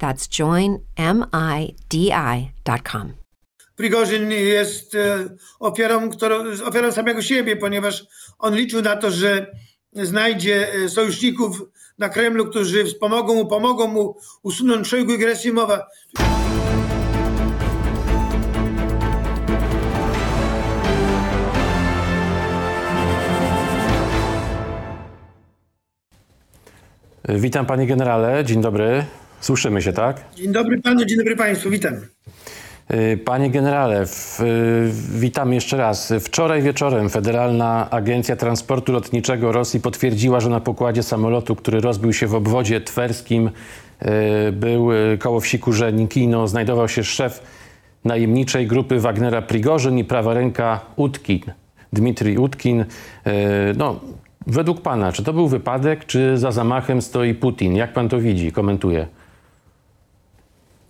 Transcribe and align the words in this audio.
That's 0.00 0.28
joinmidi.com. 0.28 0.80
Prigorzyn 3.76 4.30
jest 4.30 4.94
e, 4.94 5.28
ofiarą, 5.58 6.10
którą, 6.10 6.44
ofiarą 6.64 6.92
samego 6.92 7.22
siebie, 7.22 7.56
ponieważ 7.56 8.04
on 8.38 8.54
liczył 8.54 8.82
na 8.82 8.96
to, 8.96 9.10
że 9.10 9.46
znajdzie 9.92 10.72
e, 10.72 10.88
sojuszników 10.88 11.62
na 11.98 12.08
Kremlu, 12.08 12.46
którzy 12.46 12.84
wspomogą 12.84 13.34
mu, 13.34 13.46
pomogą 13.46 13.86
mu 13.86 14.16
usunąć 14.42 14.88
Szojgu 14.88 15.18
i. 15.18 15.86
Witam 27.28 27.66
panie 27.66 27.86
generale, 27.86 28.44
dzień 28.44 28.60
dobry. 28.60 29.04
Słyszymy 29.40 29.82
się, 29.82 29.92
tak? 29.92 30.24
Dzień 30.36 30.52
dobry 30.52 30.82
panu, 30.82 31.04
dzień 31.04 31.18
dobry 31.18 31.36
państwu, 31.36 31.70
witam. 31.70 31.94
Y, 32.94 33.16
panie 33.24 33.50
generale, 33.50 34.06
w, 34.06 34.40
y, 34.40 34.90
witam 35.20 35.52
jeszcze 35.52 35.76
raz. 35.76 36.12
Wczoraj 36.20 36.62
wieczorem 36.62 37.10
Federalna 37.10 37.90
Agencja 37.90 38.36
Transportu 38.36 38.92
Lotniczego 38.92 39.52
Rosji 39.52 39.80
potwierdziła, 39.80 40.40
że 40.40 40.50
na 40.50 40.60
pokładzie 40.60 41.02
samolotu, 41.02 41.56
który 41.56 41.80
rozbił 41.80 42.12
się 42.12 42.26
w 42.26 42.34
obwodzie 42.34 42.80
twerskim, 42.80 43.50
y, 44.48 44.52
był 44.52 44.88
koło 45.18 45.40
wsi 45.40 45.58
Kurzenikino, 45.58 46.48
znajdował 46.48 46.88
się 46.88 47.04
szef 47.04 47.42
najemniczej 48.04 48.66
grupy 48.66 49.00
Wagnera 49.00 49.42
Prigorzyn 49.42 49.98
i 49.98 50.04
prawa 50.04 50.34
ręka 50.34 50.80
Utkin, 50.96 51.40
Dmitrij 51.92 52.36
Utkin. 52.36 52.84
No, 53.76 54.00
według 54.46 54.80
pana, 54.80 55.12
czy 55.12 55.24
to 55.24 55.32
był 55.32 55.48
wypadek, 55.48 56.06
czy 56.06 56.38
za 56.38 56.52
zamachem 56.52 57.02
stoi 57.02 57.34
Putin? 57.34 57.76
Jak 57.76 57.92
pan 57.92 58.08
to 58.08 58.20
widzi, 58.20 58.52
komentuje? 58.52 59.06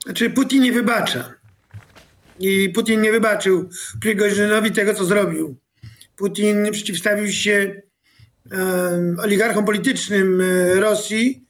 Znaczy 0.05 0.31
Putin 0.31 0.62
nie 0.62 0.73
wybacza. 0.73 1.34
I 2.39 2.69
Putin 2.69 3.01
nie 3.01 3.12
wybaczył 3.12 3.69
Prigorzynowi 4.01 4.73
tego, 4.73 4.95
co 4.95 5.05
zrobił. 5.05 5.56
Putin 6.17 6.69
przeciwstawił 6.73 7.33
się 7.33 7.83
oligarchom 9.19 9.65
politycznym 9.65 10.41
e, 10.41 10.75
Rosji, 10.75 11.44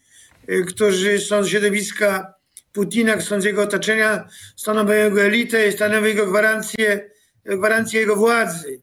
e, 0.49 0.63
którzy 0.63 1.19
są 1.19 1.45
z 1.45 1.49
środowiska 1.49 2.35
Putina, 2.73 3.21
są 3.21 3.41
z 3.41 3.45
jego 3.45 3.63
otoczenia, 3.63 4.29
stanowią 4.57 4.93
jego 4.93 5.23
elitę 5.23 5.73
stanowią 5.73 6.05
jego 6.05 6.27
gwarancję, 6.27 7.11
gwarancję 7.45 8.01
jego 8.01 8.17
władzy. 8.17 8.83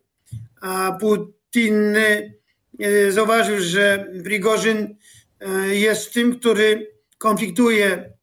A 0.61 0.97
Putin 0.99 1.95
e, 2.79 3.11
zauważył, 3.11 3.59
że 3.59 4.11
Prigorzyn 4.23 4.95
jest 5.71 6.13
tym, 6.13 6.39
który 6.39 6.91
konfliktuje 7.17 8.03
E, 8.03 8.16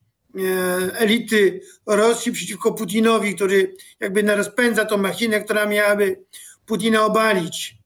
elity 0.99 1.61
Rosji 1.87 2.33
przeciwko 2.33 2.73
Putinowi, 2.73 3.35
który 3.35 3.75
jakby 4.01 4.23
rozpędza 4.23 4.85
tą 4.85 4.97
machinę, 4.97 5.41
która 5.41 5.67
miałaby 5.67 6.21
Putina 6.67 7.05
obalić. 7.05 7.77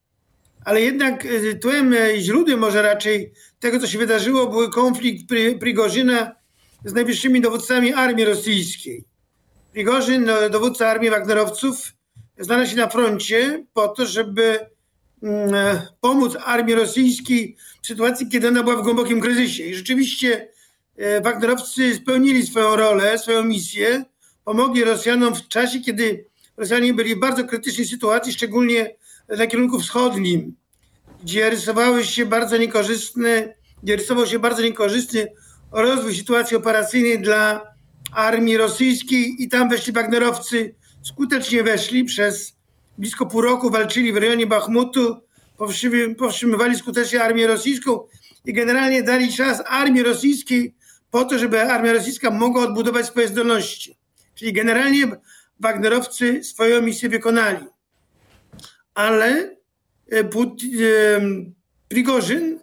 Ale 0.64 0.80
jednak 0.80 1.26
e, 1.26 1.54
tłem, 1.54 1.92
e, 1.92 2.20
źródłem 2.20 2.58
może 2.58 2.82
raczej 2.82 3.32
tego, 3.60 3.80
co 3.80 3.86
się 3.86 3.98
wydarzyło, 3.98 4.46
był 4.46 4.70
konflikt 4.70 5.34
Prigorzyna 5.60 6.32
z 6.84 6.92
najwyższymi 6.92 7.40
dowódcami 7.40 7.92
armii 7.92 8.24
rosyjskiej. 8.24 9.04
Prigorzyn, 9.72 10.24
no, 10.24 10.50
dowódca 10.50 10.88
armii 10.88 11.10
Wagnerowców, 11.10 11.92
znalazł 12.38 12.70
się 12.70 12.76
na 12.76 12.88
froncie 12.88 13.64
po 13.74 13.88
to, 13.88 14.06
żeby 14.06 14.58
mm, 15.22 15.80
pomóc 16.00 16.36
armii 16.44 16.74
rosyjskiej 16.74 17.56
w 17.82 17.86
sytuacji, 17.86 18.28
kiedy 18.28 18.48
ona 18.48 18.62
była 18.62 18.76
w 18.76 18.82
głębokim 18.82 19.20
kryzysie. 19.20 19.64
I 19.64 19.74
rzeczywiście 19.74 20.48
E, 20.48 20.57
Wagnerowcy 21.22 21.94
spełnili 21.94 22.46
swoją 22.46 22.76
rolę, 22.76 23.18
swoją 23.18 23.44
misję, 23.44 24.04
pomogli 24.44 24.84
Rosjanom 24.84 25.34
w 25.34 25.48
czasie, 25.48 25.80
kiedy 25.80 26.24
Rosjanie 26.56 26.94
byli 26.94 27.16
w 27.16 27.18
bardzo 27.18 27.44
krytycznej 27.44 27.86
sytuacji, 27.86 28.32
szczególnie 28.32 28.94
na 29.38 29.46
kierunku 29.46 29.80
wschodnim, 29.80 30.56
gdzie 31.22 31.50
rysowały 31.50 32.04
się 32.04 32.26
bardzo 32.26 32.56
niekorzystne, 32.56 33.54
gdzie 33.82 33.96
rysował 33.96 34.26
się 34.26 34.38
bardzo 34.38 34.62
niekorzystny 34.62 35.26
rozwój 35.72 36.16
sytuacji 36.16 36.56
operacyjnej 36.56 37.18
dla 37.18 37.62
armii 38.12 38.56
rosyjskiej 38.56 39.36
i 39.38 39.48
tam 39.48 39.68
weszli 39.68 39.92
Wagnerowcy, 39.92 40.74
skutecznie 41.02 41.62
weszli 41.62 42.04
przez 42.04 42.56
blisko 42.98 43.26
pół 43.26 43.40
roku, 43.40 43.70
walczyli 43.70 44.12
w 44.12 44.16
rejonie 44.16 44.46
Bachmutu, 44.46 45.16
powstrzymywali 46.18 46.76
skutecznie 46.76 47.22
armię 47.22 47.46
rosyjską 47.46 48.00
i 48.44 48.52
generalnie 48.52 49.02
dali 49.02 49.32
czas 49.32 49.62
armii 49.66 50.02
rosyjskiej 50.02 50.74
po 51.10 51.24
to, 51.24 51.38
żeby 51.38 51.62
armia 51.62 51.92
rosyjska 51.92 52.30
mogła 52.30 52.62
odbudować 52.62 53.06
swoje 53.06 53.28
zdolności. 53.28 53.98
Czyli 54.34 54.52
generalnie 54.52 55.06
Wagnerowcy 55.60 56.44
swoją 56.44 56.82
misję 56.82 57.08
wykonali. 57.08 57.66
Ale 58.94 59.56
e, 60.12 60.18
e, 60.18 60.24
Prigorzyn 61.88 62.58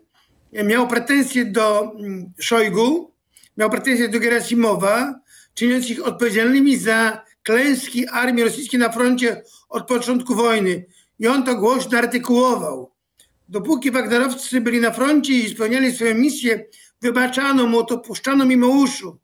miał 0.53 0.87
pretensje 0.87 1.45
do 1.45 1.91
mm, 1.99 2.33
Szojgu, 2.39 3.11
miał 3.57 3.69
pretensje 3.69 4.09
do 4.09 4.19
Gerasimowa, 4.19 5.19
czyniąc 5.53 5.89
ich 5.89 6.07
odpowiedzialnymi 6.07 6.77
za 6.77 7.25
klęski 7.43 8.07
armii 8.07 8.43
rosyjskiej 8.43 8.79
na 8.79 8.91
froncie 8.91 9.43
od 9.69 9.87
początku 9.87 10.35
wojny. 10.35 10.85
I 11.19 11.27
on 11.27 11.43
to 11.43 11.55
głośno 11.55 11.97
artykułował. 11.97 12.91
Dopóki 13.49 13.91
Wagnerowcy 13.91 14.61
byli 14.61 14.79
na 14.79 14.91
froncie 14.91 15.33
i 15.33 15.49
spełniali 15.49 15.95
swoją 15.95 16.15
misję, 16.15 16.65
wybaczano 17.01 17.65
mu 17.67 17.83
to, 17.83 17.97
puszczano 17.97 18.45
mimo 18.45 18.67
uszu, 18.67 19.17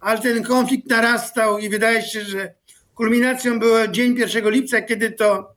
ale 0.00 0.20
ten 0.20 0.42
konflikt 0.42 0.90
narastał 0.90 1.58
i 1.58 1.68
wydaje 1.68 2.02
się, 2.02 2.20
że 2.20 2.54
kulminacją 2.94 3.58
był 3.58 3.86
dzień 3.90 4.16
1 4.18 4.50
lipca, 4.50 4.82
kiedy 4.82 5.10
to 5.10 5.54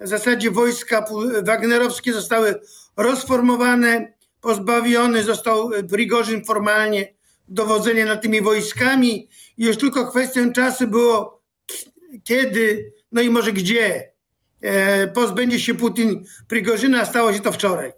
w 0.00 0.08
zasadzie 0.08 0.50
wojska 0.50 1.04
wagnerowskie 1.42 2.12
zostały 2.12 2.60
rozformowane, 2.96 4.12
pozbawiony 4.40 5.22
został 5.22 5.70
Prigorzyn 5.90 6.44
formalnie 6.44 7.14
dowodzenia 7.48 8.06
nad 8.06 8.22
tymi 8.22 8.40
wojskami 8.42 9.28
i 9.58 9.64
już 9.64 9.76
tylko 9.76 10.06
kwestią 10.06 10.52
czasu 10.52 10.88
było 10.88 11.42
kiedy, 12.24 12.92
no 13.12 13.20
i 13.20 13.30
może 13.30 13.52
gdzie 13.52 14.12
e, 14.60 15.08
pozbędzie 15.08 15.60
się 15.60 15.74
Putin 15.74 16.24
Prigorzyna, 16.48 17.04
stało 17.04 17.32
się 17.32 17.40
to 17.40 17.52
wczoraj. 17.52 17.92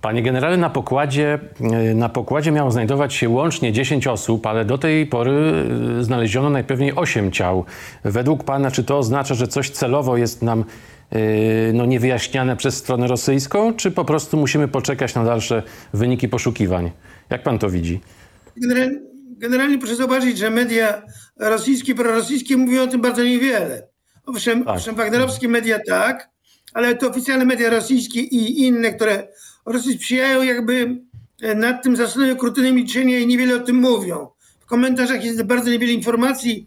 Panie 0.00 0.22
generale, 0.22 0.56
na 0.56 0.70
pokładzie, 0.70 1.38
e, 1.60 1.94
na 1.94 2.08
pokładzie 2.08 2.52
miało 2.52 2.70
znajdować 2.70 3.14
się 3.14 3.28
łącznie 3.28 3.72
10 3.72 4.06
osób, 4.06 4.46
ale 4.46 4.64
do 4.64 4.78
tej 4.78 5.06
pory 5.06 5.32
e, 6.00 6.04
znaleziono 6.04 6.50
najpewniej 6.50 6.92
8 6.94 7.32
ciał. 7.32 7.64
Według 8.04 8.44
pana, 8.44 8.70
czy 8.70 8.84
to 8.84 8.98
oznacza, 8.98 9.34
że 9.34 9.48
coś 9.48 9.70
celowo 9.70 10.16
jest 10.16 10.42
nam 10.42 10.64
e, 11.10 11.72
no, 11.72 11.86
niewyjaśniane 11.86 12.56
przez 12.56 12.76
stronę 12.76 13.06
rosyjską, 13.06 13.74
czy 13.74 13.90
po 13.90 14.04
prostu 14.04 14.36
musimy 14.36 14.68
poczekać 14.68 15.14
na 15.14 15.24
dalsze 15.24 15.62
wyniki 15.94 16.28
poszukiwań? 16.28 16.90
Jak 17.30 17.42
pan 17.42 17.58
to 17.58 17.70
widzi? 17.70 18.00
Generalnie, 18.56 18.98
generalnie 19.38 19.78
proszę 19.78 19.96
zobaczyć, 19.96 20.38
że 20.38 20.50
media 20.50 21.02
rosyjskie, 21.36 21.94
prorosyjskie 21.94 22.56
mówią 22.56 22.82
o 22.82 22.86
tym 22.86 23.00
bardzo 23.00 23.24
niewiele. 23.24 23.82
Owszem, 24.26 24.64
tak. 24.64 24.76
owszem 24.76 24.94
wagnerowskie 24.94 25.48
media 25.48 25.78
tak, 25.88 26.30
ale 26.74 26.94
to 26.94 27.10
oficjalne 27.10 27.44
media 27.44 27.70
rosyjskie 27.70 28.20
i 28.20 28.66
inne, 28.66 28.92
które 28.92 29.28
Rosji 29.66 29.94
sprzyjają 29.94 30.42
jakby 30.42 31.00
e, 31.42 31.54
nad 31.54 31.82
tym 31.82 31.96
zastanawiają 31.96 32.38
krutyny 32.38 32.72
milczenia 32.72 33.18
i 33.18 33.26
niewiele 33.26 33.56
o 33.56 33.60
tym 33.60 33.76
mówią. 33.76 34.28
W 34.60 34.66
komentarzach 34.66 35.24
jest 35.24 35.42
bardzo 35.42 35.70
niewiele 35.70 35.92
informacji, 35.92 36.66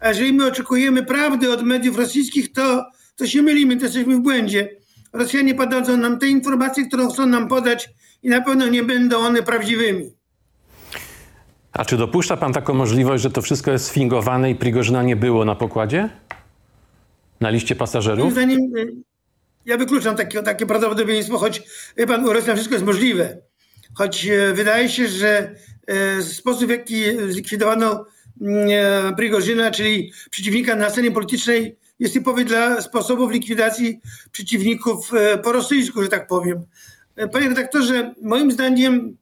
A 0.00 0.08
jeżeli 0.08 0.32
my 0.32 0.46
oczekujemy 0.46 1.02
prawdy 1.02 1.52
od 1.52 1.62
mediów 1.62 1.98
rosyjskich, 1.98 2.52
to, 2.52 2.84
to 3.16 3.26
się 3.26 3.42
mylimy, 3.42 3.76
to 3.76 3.82
jesteśmy 3.84 4.16
w 4.16 4.20
błędzie. 4.20 4.68
Rosjanie 5.12 5.54
podadzą 5.54 5.96
nam 5.96 6.18
te 6.18 6.26
informacje, 6.26 6.86
które 6.86 7.08
chcą 7.08 7.26
nam 7.26 7.48
podać 7.48 7.90
i 8.22 8.28
na 8.28 8.40
pewno 8.40 8.66
nie 8.66 8.82
będą 8.82 9.16
one 9.18 9.42
prawdziwymi. 9.42 10.10
A 11.72 11.84
czy 11.84 11.96
dopuszcza 11.96 12.36
pan 12.36 12.52
taką 12.52 12.74
możliwość, 12.74 13.22
że 13.22 13.30
to 13.30 13.42
wszystko 13.42 13.70
jest 13.70 13.84
sfingowane 13.86 14.50
i 14.50 14.54
Prigorzyna 14.54 15.02
nie 15.02 15.16
było 15.16 15.44
na 15.44 15.54
pokładzie? 15.54 16.08
Na 17.40 17.50
liście 17.50 17.74
Moim 17.74 17.78
pasażerów? 17.78 18.32
zdaniem, 18.32 18.76
y, 18.76 18.92
ja 19.66 19.76
wykluczam 19.76 20.16
takie, 20.16 20.42
takie 20.42 20.66
prawdopodobieństwo, 20.66 21.38
choć 21.38 21.62
wie 21.96 22.06
pan, 22.06 22.28
u 22.28 22.32
wszystko 22.32 22.74
jest 22.74 22.86
możliwe. 22.86 23.38
Choć 23.94 24.26
e, 24.26 24.54
wydaje 24.54 24.88
się, 24.88 25.08
że 25.08 25.54
e, 25.86 26.22
sposób, 26.22 26.66
w 26.66 26.70
jaki 26.70 27.02
zlikwidowano 27.28 28.06
mm, 28.40 28.68
e, 28.70 29.16
Prigorzyna, 29.16 29.70
czyli 29.70 30.12
przeciwnika 30.30 30.76
na 30.76 30.90
scenie 30.90 31.10
politycznej, 31.10 31.76
jest 31.98 32.14
typowy 32.14 32.44
dla 32.44 32.82
sposobów 32.82 33.32
likwidacji 33.32 34.00
przeciwników 34.32 35.10
po 35.42 35.52
rosyjsku, 35.52 36.02
że 36.02 36.08
tak 36.08 36.26
powiem. 36.26 36.62
Panie 37.32 37.48
redaktorze, 37.48 38.14
moim 38.22 38.52
zdaniem 38.52 39.16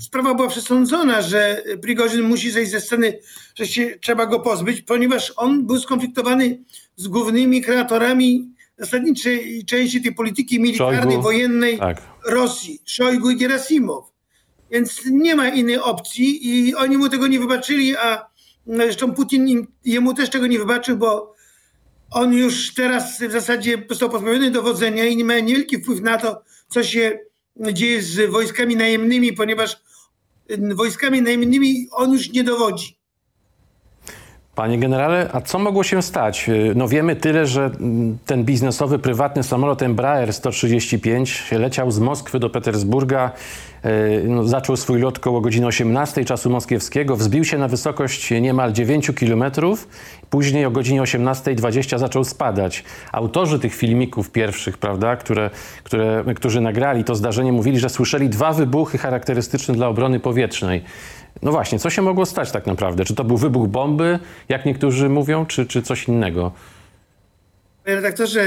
sprawa 0.00 0.34
była 0.34 0.48
przesądzona, 0.48 1.22
że 1.22 1.62
Prigorzyn 1.82 2.22
musi 2.22 2.50
zejść 2.50 2.70
ze 2.70 2.80
sceny, 2.80 3.18
że 3.54 3.66
się 3.66 3.98
trzeba 4.00 4.26
go 4.26 4.40
pozbyć, 4.40 4.82
ponieważ 4.82 5.32
on 5.36 5.66
był 5.66 5.78
skonfliktowany 5.78 6.58
z 6.96 7.08
głównymi 7.08 7.62
kreatorami 7.62 8.54
zasadniczej 8.80 9.64
części 9.64 10.02
tej 10.02 10.14
polityki 10.14 10.60
militarnej, 10.60 11.02
Szojgu. 11.02 11.22
wojennej 11.22 11.78
Tak. 11.78 12.02
Rosji, 12.26 12.82
Szojgu 12.84 13.30
i 13.30 13.36
Gerasimow. 13.36 14.04
Więc 14.70 15.00
nie 15.10 15.36
ma 15.36 15.48
innej 15.48 15.78
opcji 15.78 16.48
i 16.48 16.74
oni 16.74 16.96
mu 16.96 17.08
tego 17.08 17.26
nie 17.26 17.40
wybaczyli, 17.40 17.96
a 17.96 18.26
zresztą 18.66 19.14
Putin 19.14 19.48
im, 19.48 19.66
jemu 19.84 20.14
też 20.14 20.30
tego 20.30 20.46
nie 20.46 20.58
wybaczył, 20.58 20.96
bo 20.96 21.34
on 22.10 22.32
już 22.32 22.74
teraz 22.74 23.22
w 23.22 23.32
zasadzie 23.32 23.86
został 23.88 24.10
pozbawiony 24.10 24.50
dowodzenia 24.50 25.04
i 25.04 25.16
nie 25.16 25.24
ma 25.24 25.38
niewielki 25.38 25.82
wpływ 25.82 26.00
na 26.00 26.18
to, 26.18 26.42
co 26.68 26.84
się 26.84 27.18
dzieje 27.72 28.02
z 28.02 28.30
wojskami 28.30 28.76
najemnymi, 28.76 29.32
ponieważ 29.32 29.76
y, 30.50 30.74
wojskami 30.74 31.22
najemnymi 31.22 31.88
on 31.90 32.12
już 32.12 32.32
nie 32.32 32.44
dowodzi. 32.44 32.99
Panie 34.54 34.78
generale, 34.78 35.30
a 35.32 35.40
co 35.40 35.58
mogło 35.58 35.82
się 35.82 36.02
stać? 36.02 36.48
Yy, 36.48 36.72
No 36.76 36.88
wiemy 36.88 37.16
tyle, 37.16 37.46
że 37.46 37.64
mm, 37.64 38.18
ten 38.26 38.44
biznesowy, 38.44 38.98
prywatny 38.98 39.42
samolot 39.42 39.82
Embraer 39.82 40.32
135 40.32 41.52
leciał 41.52 41.90
z 41.90 41.98
Moskwy 41.98 42.38
do 42.38 42.50
Petersburga, 42.50 43.32
no, 44.24 44.44
zaczął 44.44 44.76
swój 44.76 45.00
lot 45.00 45.18
koło 45.18 45.40
godziny 45.40 45.66
18 45.66 46.24
czasu 46.24 46.50
moskiewskiego, 46.50 47.16
wzbił 47.16 47.44
się 47.44 47.58
na 47.58 47.68
wysokość 47.68 48.30
niemal 48.30 48.72
9 48.72 49.10
kilometrów, 49.16 49.88
później 50.30 50.64
o 50.64 50.70
godzinie 50.70 51.02
18.20 51.02 51.98
zaczął 51.98 52.24
spadać. 52.24 52.84
Autorzy 53.12 53.58
tych 53.58 53.74
filmików 53.74 54.30
pierwszych, 54.30 54.78
prawda, 54.78 55.16
które, 55.16 55.50
które, 55.84 56.24
którzy 56.36 56.60
nagrali 56.60 57.04
to 57.04 57.14
zdarzenie, 57.14 57.52
mówili, 57.52 57.78
że 57.78 57.88
słyszeli 57.88 58.28
dwa 58.28 58.52
wybuchy 58.52 58.98
charakterystyczne 58.98 59.74
dla 59.74 59.88
obrony 59.88 60.20
powietrznej. 60.20 60.84
No 61.42 61.50
właśnie, 61.52 61.78
co 61.78 61.90
się 61.90 62.02
mogło 62.02 62.26
stać 62.26 62.52
tak 62.52 62.66
naprawdę? 62.66 63.04
Czy 63.04 63.14
to 63.14 63.24
był 63.24 63.36
wybuch 63.36 63.68
bomby, 63.68 64.18
jak 64.48 64.66
niektórzy 64.66 65.08
mówią, 65.08 65.46
czy, 65.46 65.66
czy 65.66 65.82
coś 65.82 66.08
innego? 66.08 66.52
Panie 67.84 67.96
redaktorze, 67.96 68.46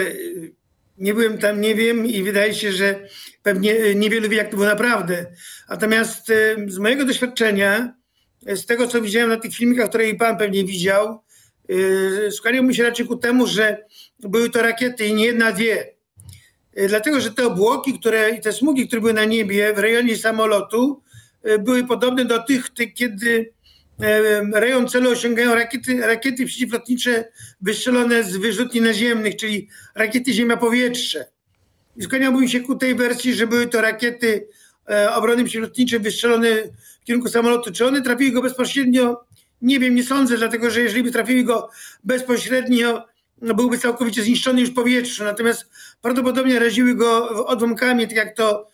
nie 1.03 1.13
byłem 1.13 1.37
tam, 1.37 1.61
nie 1.61 1.75
wiem 1.75 2.05
i 2.05 2.23
wydaje 2.23 2.53
się, 2.53 2.71
że 2.71 3.07
pewnie 3.43 3.75
y, 3.75 3.95
niewielu 3.95 4.29
wie, 4.29 4.37
jak 4.37 4.49
to 4.49 4.55
było 4.57 4.67
naprawdę. 4.67 5.25
Natomiast 5.69 6.29
y, 6.29 6.55
z 6.67 6.77
mojego 6.77 7.05
doświadczenia, 7.05 7.93
y, 8.49 8.57
z 8.57 8.65
tego, 8.65 8.87
co 8.87 9.01
widziałem 9.01 9.29
na 9.29 9.37
tych 9.37 9.55
filmikach, 9.55 9.89
które 9.89 10.09
i 10.09 10.15
pan 10.15 10.37
pewnie 10.37 10.65
widział, 10.65 11.23
skłaniał 12.31 12.63
mi 12.63 12.75
się 12.75 12.83
raczej 12.83 13.05
ku 13.07 13.17
temu, 13.17 13.47
że 13.47 13.77
były 14.19 14.49
to 14.49 14.61
rakiety 14.61 15.05
i 15.05 15.13
nie 15.13 15.25
jedna, 15.25 15.51
dwie. 15.51 15.93
Dlatego, 16.87 17.21
że 17.21 17.31
te 17.31 17.47
obłoki, 17.47 17.99
które 17.99 18.29
i 18.29 18.41
te 18.41 18.53
smugi, 18.53 18.87
które 18.87 19.01
były 19.01 19.13
na 19.13 19.25
niebie 19.25 19.73
w 19.73 19.79
rejonie 19.79 20.17
samolotu, 20.17 21.01
były 21.59 21.83
podobne 21.87 22.25
do 22.25 22.43
tych, 22.43 22.69
ty- 22.69 22.87
kiedy 22.87 23.39
e, 23.39 23.62
rejon 24.53 24.87
celu 24.87 25.11
osiągają 25.11 25.55
rakiety, 25.55 25.99
rakiety 26.01 26.45
przeciwlotnicze 26.45 27.25
wystrzelone 27.61 28.23
z 28.23 28.37
wyrzutni 28.37 28.81
naziemnych, 28.81 29.35
czyli 29.35 29.69
rakiety 29.95 30.33
ziemia-powietrze. 30.33 31.25
I 31.97 32.03
skłaniałbym 32.03 32.47
się 32.47 32.59
ku 32.59 32.75
tej 32.75 32.95
wersji, 32.95 33.33
że 33.33 33.47
były 33.47 33.67
to 33.67 33.81
rakiety 33.81 34.47
e, 34.89 35.15
obrony 35.15 35.43
przeciwlotniczej 35.43 35.99
wystrzelone 35.99 36.49
w 37.01 37.05
kierunku 37.05 37.29
samolotu. 37.29 37.71
Czy 37.71 37.85
one 37.85 38.01
trafiły 38.01 38.31
go 38.31 38.41
bezpośrednio? 38.41 39.23
Nie 39.61 39.79
wiem, 39.79 39.95
nie 39.95 40.03
sądzę, 40.03 40.37
dlatego 40.37 40.69
że 40.69 40.81
jeżeli 40.81 41.03
by 41.03 41.11
trafiły 41.11 41.43
go 41.43 41.69
bezpośrednio, 42.03 43.05
no 43.41 43.53
byłby 43.53 43.77
całkowicie 43.77 44.23
zniszczony 44.23 44.61
już 44.61 44.69
w 44.69 44.73
powietrzu. 44.73 45.23
Natomiast 45.23 45.65
prawdopodobnie 46.01 46.59
raziły 46.59 46.95
go 46.95 47.29
odłamkami, 47.45 48.07
tak 48.07 48.15
jak 48.15 48.35
to 48.35 48.69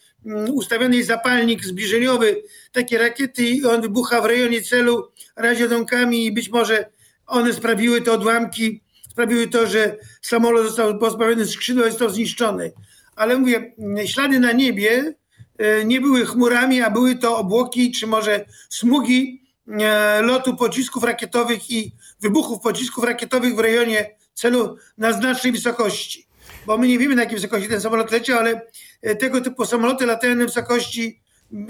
ustawiony 0.54 0.96
jest 0.96 1.08
zapalnik 1.08 1.66
zbliżeniowy, 1.66 2.42
takie 2.72 2.98
rakiety 2.98 3.44
i 3.44 3.66
on 3.66 3.82
wybucha 3.82 4.22
w 4.22 4.26
rejonie 4.26 4.62
celu, 4.62 5.12
razi 5.36 5.64
odłamkami 5.64 6.26
i 6.26 6.32
być 6.32 6.50
może 6.50 6.90
one 7.28 7.54
sprawiły 7.54 8.02
te 8.02 8.12
odłamki, 8.12 8.82
sprawiły 9.10 9.48
to, 9.48 9.68
że 9.68 9.98
samolot 10.22 10.68
został 10.68 11.00
pozbawiony 11.00 11.46
skrzydła 11.46 11.88
i 11.88 11.90
został 11.90 12.10
zniszczony. 12.10 12.72
Ale 13.16 13.38
mówię, 13.38 13.74
mm, 13.80 14.08
ślady 14.08 14.40
na 14.40 14.52
niebie 14.52 15.14
e, 15.58 15.86
nie 15.86 16.02
były 16.02 16.26
chmurami, 16.26 16.82
a 16.82 16.90
były 16.90 17.16
to 17.16 17.38
obłoki, 17.38 17.92
czy 17.92 18.08
może 18.08 18.46
smugi 18.70 19.44
e, 19.68 20.22
lotu 20.22 20.56
pocisków 20.56 21.04
rakietowych 21.04 21.72
i 21.72 21.92
wybuchów 22.22 22.62
pocisków 22.62 23.04
rakietowych 23.04 23.56
w 23.56 23.60
rejonie 23.60 24.16
celu 24.34 24.78
na 24.98 25.14
znacznej 25.14 25.54
wysokości. 25.54 26.29
Bo 26.70 26.78
my 26.78 26.88
nie 26.88 27.00
wiemy, 27.00 27.16
na 27.16 27.22
jakiej 27.22 27.36
wysokości 27.36 27.70
ten 27.70 27.82
samolot 27.82 28.12
leciał, 28.12 28.40
ale 28.40 28.62
e, 29.02 29.16
tego 29.16 29.42
typu 29.42 29.66
samoloty 29.66 30.06
latają 30.06 30.36
na 30.36 30.46
wysokości 30.46 31.20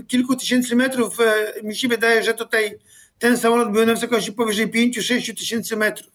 kilku 0.08 0.36
tysięcy 0.36 0.76
metrów. 0.76 1.18
E, 1.20 1.64
Mi 1.64 1.76
się 1.76 1.88
wydaje, 1.88 2.24
że 2.24 2.34
tutaj 2.34 2.76
ten 3.20 3.38
samolot 3.38 3.72
był 3.72 3.86
na 3.86 3.94
wysokości 3.94 4.34
powyżej 4.34 4.68
5-6 4.68 5.38
tysięcy 5.38 5.78
metrów. 5.78 6.12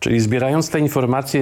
Czyli 0.00 0.20
zbierając 0.20 0.70
te 0.70 0.80
informacje, 0.80 1.40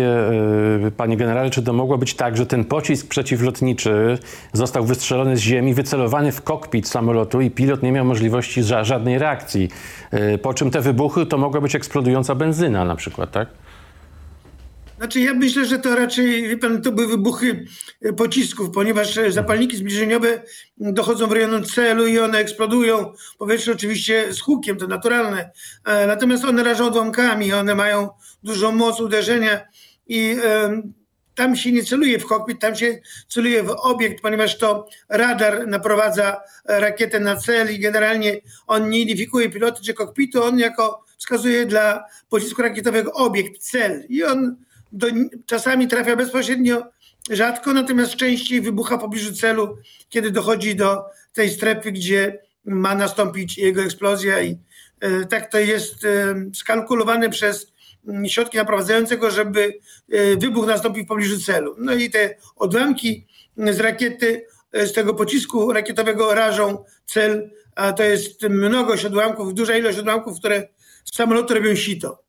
yy, 0.82 0.91
panie 0.91 1.17
generale, 1.17 1.50
czy 1.50 1.62
to 1.62 1.73
mogło 1.73 1.99
być 1.99 2.14
tak, 2.14 2.37
że 2.37 2.46
ten 2.46 2.64
pocisk 2.64 3.08
przeciwlotniczy 3.08 4.19
został 4.52 4.85
wystrzelony 4.85 5.37
z 5.37 5.41
ziemi, 5.41 5.75
wycelowany 5.75 6.32
w 6.32 6.43
kokpit 6.43 6.88
samolotu 6.88 7.41
i 7.41 7.50
pilot 7.50 7.82
nie 7.82 7.93
miał 7.93 8.05
możliwości 8.05 8.62
ża- 8.62 8.85
żadnej 8.85 9.19
reakcji? 9.19 9.69
Po 10.43 10.55
czym 10.55 10.70
te 10.70 10.81
wybuchy 10.81 11.26
to 11.26 11.38
mogła 11.38 11.61
być 11.61 11.75
eksplodująca 11.75 12.35
benzyna 12.35 12.85
na 12.85 12.96
przykład, 12.96 13.31
tak? 13.31 13.49
Znaczy 15.05 15.21
ja 15.21 15.35
myślę, 15.35 15.65
że 15.65 15.79
to 15.79 15.97
raczej, 15.97 16.58
pan, 16.58 16.82
to 16.82 16.93
były 16.93 17.08
wybuchy 17.08 17.65
e, 18.03 18.13
pocisków, 18.13 18.70
ponieważ 18.70 19.19
e, 19.19 19.32
zapalniki 19.32 19.77
zbliżeniowe 19.77 20.43
dochodzą 20.77 21.27
w 21.27 21.32
rejon 21.32 21.65
celu 21.65 22.06
i 22.06 22.19
one 22.19 22.39
eksplodują. 22.39 23.13
Powietrze 23.39 23.73
oczywiście 23.73 24.32
z 24.32 24.41
hukiem, 24.41 24.77
to 24.77 24.87
naturalne. 24.87 25.51
E, 25.84 26.06
Natomiast 26.06 26.44
one 26.44 26.65
rażą 26.65 26.87
odłamkami, 26.87 27.53
one 27.53 27.75
mają 27.75 28.08
dużą 28.43 28.73
moc 28.73 29.01
uderzenia 29.01 29.61
i 30.06 30.37
tam 31.34 31.56
się 31.56 31.73
nie 31.73 31.84
celuje 31.84 32.19
w 32.19 32.27
kokpit, 32.27 32.61
tam 32.61 32.77
się 32.77 33.01
celuje 33.29 33.63
w 33.63 33.70
obiekt, 33.70 34.23
ponieważ 34.23 34.58
to 34.58 34.89
radar 35.08 35.69
naprowadza 35.69 36.41
rakietę 36.65 37.20
na 37.20 37.37
cel 37.37 37.75
i 37.75 37.79
generalnie 37.79 38.41
on 38.67 38.91
nie 38.91 39.01
identyfikuje 39.01 39.51
piloty 39.51 39.82
czy 39.82 39.94
kokpitu, 39.94 40.44
on 40.44 40.58
jako 40.58 41.05
wskazuje 41.19 41.67
dla 41.67 42.05
pocisku 42.29 42.63
rakietowego 42.63 43.13
obiekt, 43.13 43.63
cel 43.63 44.05
i 44.08 44.25
on 44.25 44.56
do, 44.94 45.06
czasami 45.46 45.89
trafia 45.89 46.17
bezpośrednio, 46.17 46.82
rzadko, 47.31 47.72
natomiast 47.72 48.17
częściej 48.17 48.60
wybucha 48.60 48.96
w 48.96 49.01
pobliżu 49.01 49.32
celu, 49.32 49.77
kiedy 50.08 50.31
dochodzi 50.31 50.77
do 50.77 51.05
tej 51.32 51.51
strefy, 51.51 51.93
gdzie 51.93 52.39
ma 52.65 52.94
nastąpić 52.94 53.58
jego 53.58 53.82
eksplozja 53.82 54.43
i 54.43 54.58
e, 55.01 55.24
tak 55.24 55.53
to 55.53 55.58
jest 55.58 56.05
e, 56.05 56.34
skalkulowane 56.55 57.31
przez 57.31 57.72
mm, 58.08 58.29
środki 58.29 58.56
naprowadzającego, 58.56 59.31
żeby 59.31 59.79
e, 60.13 60.36
wybuch 60.36 60.67
nastąpił 60.67 61.05
w 61.05 61.08
pobliżu 61.08 61.41
celu. 61.41 61.74
No 61.79 61.94
i 61.94 62.10
te 62.10 62.36
odłamki 62.56 63.27
z 63.56 63.81
rakiety, 63.81 64.46
e, 64.72 64.86
z 64.86 64.93
tego 64.93 65.15
pocisku 65.15 65.72
rakietowego 65.72 66.34
rażą 66.34 66.84
cel, 67.06 67.51
a 67.74 67.93
to 67.93 68.03
jest 68.03 68.43
mnogość 68.43 69.05
odłamków, 69.05 69.55
duża 69.55 69.77
ilość 69.77 69.98
odłamków, 69.98 70.39
które 70.39 70.69
z 71.05 71.17
samolotu 71.17 71.55
robią 71.55 71.74
sito. 71.74 72.23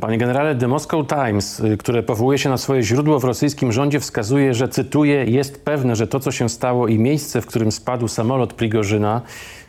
Panie 0.00 0.18
generale, 0.18 0.54
The 0.54 0.68
Moscow 0.68 1.06
Times, 1.06 1.60
y, 1.60 1.76
które 1.76 2.02
powołuje 2.02 2.38
się 2.38 2.48
na 2.48 2.56
swoje 2.56 2.82
źródło 2.82 3.20
w 3.20 3.24
rosyjskim 3.24 3.72
rządzie, 3.72 4.00
wskazuje, 4.00 4.54
że, 4.54 4.68
cytuję, 4.68 5.24
jest 5.24 5.64
pewne, 5.64 5.96
że 5.96 6.06
to, 6.06 6.20
co 6.20 6.32
się 6.32 6.48
stało 6.48 6.88
i 6.88 6.98
miejsce, 6.98 7.40
w 7.40 7.46
którym 7.46 7.72
spadł 7.72 8.08
samolot 8.08 8.52
Prigorzyna, 8.52 9.22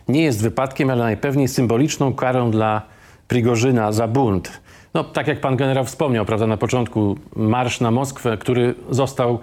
nie 0.08 0.24
jest 0.24 0.42
wypadkiem, 0.42 0.90
ale 0.90 1.04
najpewniej 1.04 1.48
symboliczną 1.48 2.14
karą 2.14 2.52
dla 2.52 2.82
Prigorzyna 3.28 3.92
za 3.92 4.08
bunt. 4.08 4.62
No, 4.94 5.04
tak 5.04 5.28
jak 5.28 5.42
pan 5.42 5.56
generał 5.56 5.86
wspomniał, 5.86 6.26
prawda, 6.26 6.48
na 6.48 6.58
początku 6.58 7.18
marsz 7.36 7.82
na 7.82 7.92
Moskwę, 7.92 8.38
który 8.38 8.76
został 8.90 9.40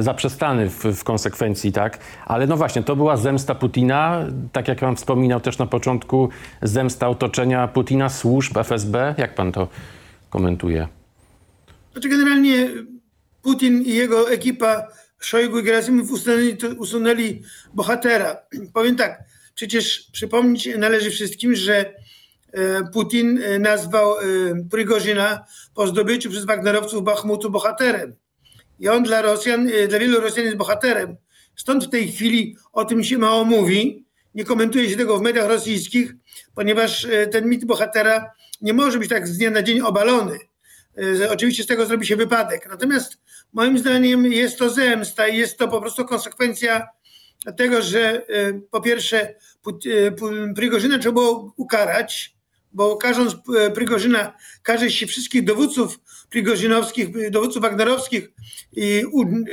zaprzestany 0.00 0.70
w, 0.70 0.84
w, 0.84 1.04
konsekwencji, 1.04 1.72
tak? 1.72 1.98
Ale 2.26 2.46
no 2.46 2.56
właśnie, 2.56 2.82
to 2.82 2.96
była 2.96 3.16
zemsta 3.16 3.54
Putina, 3.54 4.26
tak 4.52 4.68
jak 4.68 4.78
pan 4.78 4.96
wspominał 4.96 5.40
też 5.40 5.58
na 5.58 5.66
początku, 5.66 6.28
zemsta 6.62 7.08
otoczenia 7.08 7.68
Putina, 7.68 8.08
służb 8.08 8.58
FSB. 8.58 9.14
Jak 9.18 9.34
pan 9.34 9.52
to 9.52 9.68
komentuje? 10.30 10.88
Znaczy 11.92 12.08
generalnie 12.08 12.68
Putin 13.42 13.82
i 13.82 13.94
jego 13.94 14.30
ekipa 14.30 14.88
Szojgu 15.20 15.58
i 15.58 15.62
Gerasimow 15.62 16.10
usunęli, 16.10 16.56
usunęli 16.78 17.42
bohatera. 17.74 18.36
Powiem 18.72 18.96
tak, 18.96 19.24
przecież 19.54 20.08
przypomnieć 20.12 20.68
należy 20.78 21.10
wszystkim, 21.10 21.54
że 21.54 21.94
E, 22.54 22.84
Putin 22.92 23.42
e, 23.42 23.58
nazwał 23.58 24.18
e, 24.18 24.22
Prigorzyna 24.70 25.44
po 25.74 25.86
zdobyciu 25.86 26.30
przez 26.30 26.44
Wagnerowców 26.44 27.04
Bachmutu 27.04 27.50
bohaterem. 27.50 28.16
I 28.78 28.88
on 28.88 29.02
dla 29.02 29.22
Rosjan, 29.22 29.70
dla 29.88 29.98
wielu 29.98 30.20
Rosjan 30.20 30.44
jest 30.44 30.56
bohaterem. 30.56 31.16
Stąd 31.56 31.84
w 31.84 31.90
tej 31.90 32.12
chwili 32.12 32.56
o 32.72 32.84
tym 32.84 33.04
się 33.04 33.18
mało 33.18 33.44
mówi. 33.44 34.04
Nie 34.34 34.44
komentuje 34.44 34.90
się 34.90 34.96
tego 34.96 35.18
w 35.18 35.22
mediach 35.22 35.48
rosyjskich, 35.48 36.14
ponieważ 36.54 37.06
ten 37.32 37.48
mit 37.48 37.64
bohatera 37.64 38.30
nie 38.60 38.72
może 38.72 38.98
być 38.98 39.08
tak 39.08 39.28
z 39.28 39.38
dnia 39.38 39.50
na 39.50 39.62
dzień 39.62 39.80
obalony. 39.80 40.38
Oczywiście 41.30 41.62
z 41.62 41.66
tego 41.66 41.86
zrobi 41.86 42.06
się 42.06 42.16
wypadek. 42.16 42.68
Natomiast 42.70 43.18
moim 43.52 43.78
zdaniem 43.78 44.32
jest 44.32 44.58
to 44.58 44.70
zemsta 44.70 45.28
i 45.28 45.38
jest 45.38 45.58
to 45.58 45.68
po 45.68 45.80
prostu 45.80 46.04
konsekwencja 46.04 46.88
tego, 47.56 47.82
że 47.82 48.26
po 48.70 48.80
pierwsze 48.80 49.34
Prigorzyna 50.56 50.98
trzeba 50.98 51.12
było 51.12 51.54
ukarać, 51.56 52.34
bo 52.72 52.96
karząc 52.96 53.36
Prigorzyna, 53.74 54.36
każe 54.62 54.90
się 54.90 55.06
wszystkich 55.06 55.44
dowódców 55.44 55.98
prigorzynowskich, 56.34 57.30
dowódców 57.30 57.62
wagnerowskich 57.62 58.30
i 58.72 59.02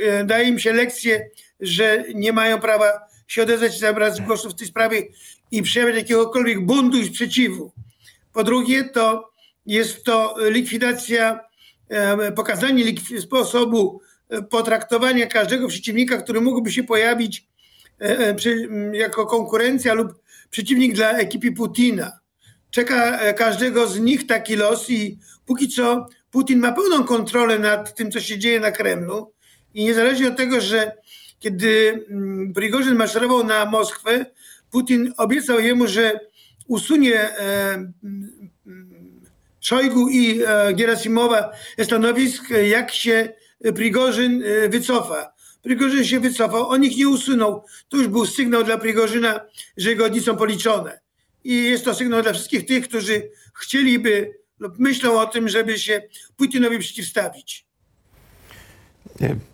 e, 0.00 0.24
daje 0.24 0.48
im 0.48 0.58
się 0.58 0.72
lekcję, 0.72 1.30
że 1.60 2.04
nie 2.14 2.32
mają 2.32 2.60
prawa 2.60 3.00
się 3.28 3.42
odezwać 3.42 3.76
i 3.76 3.78
zabrać 3.78 4.20
głosu 4.20 4.50
w 4.50 4.54
tej 4.54 4.66
sprawie 4.66 5.02
i 5.50 5.62
przejawiać 5.62 5.96
jakiegokolwiek 5.96 6.66
buntu 6.66 6.98
i 6.98 7.06
sprzeciwu. 7.06 7.72
Po 8.32 8.44
drugie, 8.44 8.84
to 8.84 9.30
jest 9.66 10.04
to 10.04 10.34
likwidacja, 10.50 11.40
e, 11.88 12.32
pokazanie 12.32 12.84
sposobu 13.20 14.00
potraktowania 14.50 15.26
każdego 15.26 15.68
przeciwnika, 15.68 16.22
który 16.22 16.40
mógłby 16.40 16.72
się 16.72 16.84
pojawić 16.84 17.46
jako 18.92 19.26
konkurencja 19.26 19.94
lub 19.94 20.08
przeciwnik 20.50 20.94
dla 20.94 21.10
ekipy 21.10 21.52
Putina 21.52 22.22
czeka 22.72 23.18
e, 23.20 23.34
każdego 23.34 23.86
z 23.86 24.00
nich 24.00 24.26
taki 24.26 24.56
los 24.56 24.90
i 24.90 25.18
póki 25.46 25.68
co 25.68 26.06
Putin 26.32 26.58
ma 26.58 26.72
pełną 26.72 27.04
kontrolę 27.04 27.58
nad 27.58 27.94
tym, 27.94 28.10
co 28.10 28.20
się 28.20 28.38
dzieje 28.38 28.60
na 28.60 28.70
Kremlu 28.70 29.32
i 29.74 29.84
niezależnie 29.84 30.28
od 30.28 30.36
tego, 30.36 30.60
że 30.60 30.92
kiedy 31.40 32.04
mm, 32.10 32.52
Prigorzyn 32.52 32.96
maszerował 32.96 33.44
na 33.44 33.64
Moskwę, 33.64 34.26
Putin 34.70 35.12
obiecał 35.16 35.60
jemu, 35.60 35.86
że 35.86 36.20
usunie 36.68 37.20
e, 37.20 37.74
mm, 38.04 38.50
Szojgu 39.60 40.08
i 40.08 40.42
e, 40.42 40.74
Gerasimowa 40.74 41.52
stanowisk, 41.82 42.44
jak 42.50 42.92
się 42.92 43.28
Prigorzyn 43.74 44.42
wycofa. 44.68 45.32
Prigorzyn 45.62 46.04
się 46.04 46.20
wycofał, 46.20 46.68
on 46.68 46.84
ich 46.84 46.96
nie 46.96 47.08
usunął. 47.08 47.64
To 47.88 47.96
już 47.96 48.08
był 48.08 48.26
sygnał 48.26 48.64
dla 48.64 48.78
Prigorzyna, 48.78 49.40
że 49.76 49.90
jego 49.90 50.10
dni 50.10 50.20
są 50.20 50.36
policzone 50.36 51.00
i 51.44 51.64
jest 51.64 51.84
to 51.84 51.94
sygnał 51.94 52.22
dla 52.22 52.32
wszystkich 52.32 52.66
tych, 52.66 52.88
którzy 52.88 53.30
chcieliby 53.54 54.41
lub 54.62 54.78
myślą 54.78 55.20
o 55.20 55.26
tym, 55.26 55.48
żeby 55.48 55.78
się 55.78 56.02
Putinowi 56.36 56.78
przeciwstawić. 56.78 57.66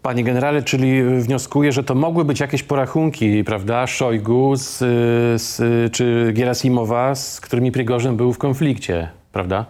Panie 0.03 0.25
generale, 0.25 0.63
czyli 0.63 1.03
wnioskuję, 1.03 1.73
że 1.73 1.85
to 1.85 1.95
mogły 1.95 2.25
być 2.25 2.41
jakieś 2.41 2.63
porachunki, 2.63 3.45
prawda, 3.45 3.87
Szojgu 3.87 4.57
z, 4.57 4.79
z, 5.43 5.57
czy 5.93 6.33
Gerasimowa, 6.33 7.15
z 7.15 7.41
którymi 7.41 7.73
Prigorzyn 7.73 8.17
był 8.17 8.33
w 8.33 8.39
konflikcie, 8.39 9.11
prawda? 9.33 9.67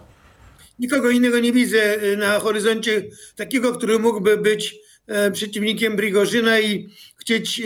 Nikogo 0.79 1.09
innego 1.09 1.39
nie 1.39 1.51
widzę 1.53 1.97
na 2.17 2.39
horyzoncie 2.39 3.03
takiego, 3.35 3.73
który 3.73 3.99
mógłby 3.99 4.37
być 4.37 4.75
e, 5.07 5.31
przeciwnikiem 5.31 5.97
Prigorzyna 5.97 6.59
i 6.59 6.89
chcieć 7.17 7.59
e, 7.59 7.63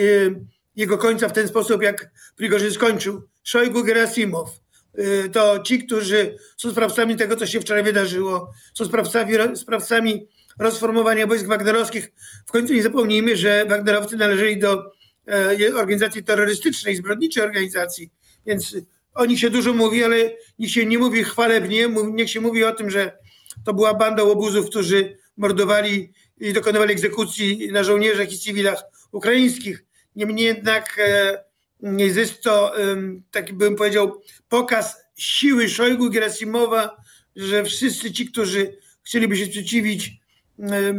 jego 0.75 0.97
końca 0.97 1.29
w 1.29 1.33
ten 1.33 1.47
sposób, 1.47 1.81
jak 1.81 2.11
Prigorzyn 2.35 2.71
skończył. 2.71 3.21
Szojgu 3.43 3.83
Gerasimow. 3.83 4.62
Y, 4.99 5.29
to 5.29 5.59
ci, 5.59 5.85
którzy 5.85 6.37
są 6.57 6.71
sprawcami 6.71 7.15
tego, 7.15 7.35
co 7.35 7.45
się 7.45 7.59
wczoraj 7.59 7.83
wydarzyło, 7.83 8.53
są 8.73 8.85
sprawcami, 8.85 9.33
sprawcami 9.55 10.27
rozformowania 10.59 11.27
wojsk 11.27 11.45
wagnerowskich. 11.45 12.11
W 12.45 12.51
końcu 12.51 12.73
nie 12.73 12.83
zapomnijmy, 12.83 13.37
że 13.37 13.65
Wagnerowcy 13.65 14.17
należeli 14.17 14.59
do 14.59 14.91
e, 15.27 15.75
organizacji 15.75 16.23
terrorystycznej, 16.23 16.95
zbrodniczej 16.95 17.43
organizacji, 17.43 18.09
więc 18.45 18.75
o 19.13 19.25
nich 19.25 19.39
się 19.39 19.49
dużo 19.49 19.73
mówi, 19.73 20.03
ale 20.03 20.15
niech 20.59 20.71
się 20.71 20.85
nie 20.85 20.97
mówi 20.97 21.23
chwalebnie, 21.23 21.89
niech 22.13 22.29
się 22.29 22.41
mówi 22.41 22.63
o 22.63 22.71
tym, 22.71 22.89
że 22.89 23.17
to 23.65 23.73
była 23.73 23.93
banda 23.93 24.23
łobuzów, 24.23 24.69
którzy 24.69 25.17
mordowali 25.37 26.13
i 26.37 26.53
dokonywali 26.53 26.91
egzekucji 26.91 27.69
na 27.71 27.83
żołnierzach 27.83 28.31
i 28.33 28.37
cywilach 28.37 28.83
ukraińskich. 29.11 29.85
Niemniej 30.15 30.45
jednak 30.45 30.99
e, 30.99 31.43
jest 32.15 32.41
to, 32.41 32.73
taki 33.31 33.53
bym 33.53 33.75
powiedział, 33.75 34.21
pokaz 34.49 34.95
siły 35.15 35.69
Szojgu 35.69 36.09
Gerasimowa, 36.09 36.97
że 37.35 37.63
wszyscy 37.63 38.11
ci, 38.11 38.25
którzy 38.31 38.77
chcieliby 39.03 39.37
się 39.37 39.45
sprzeciwić, 39.45 40.23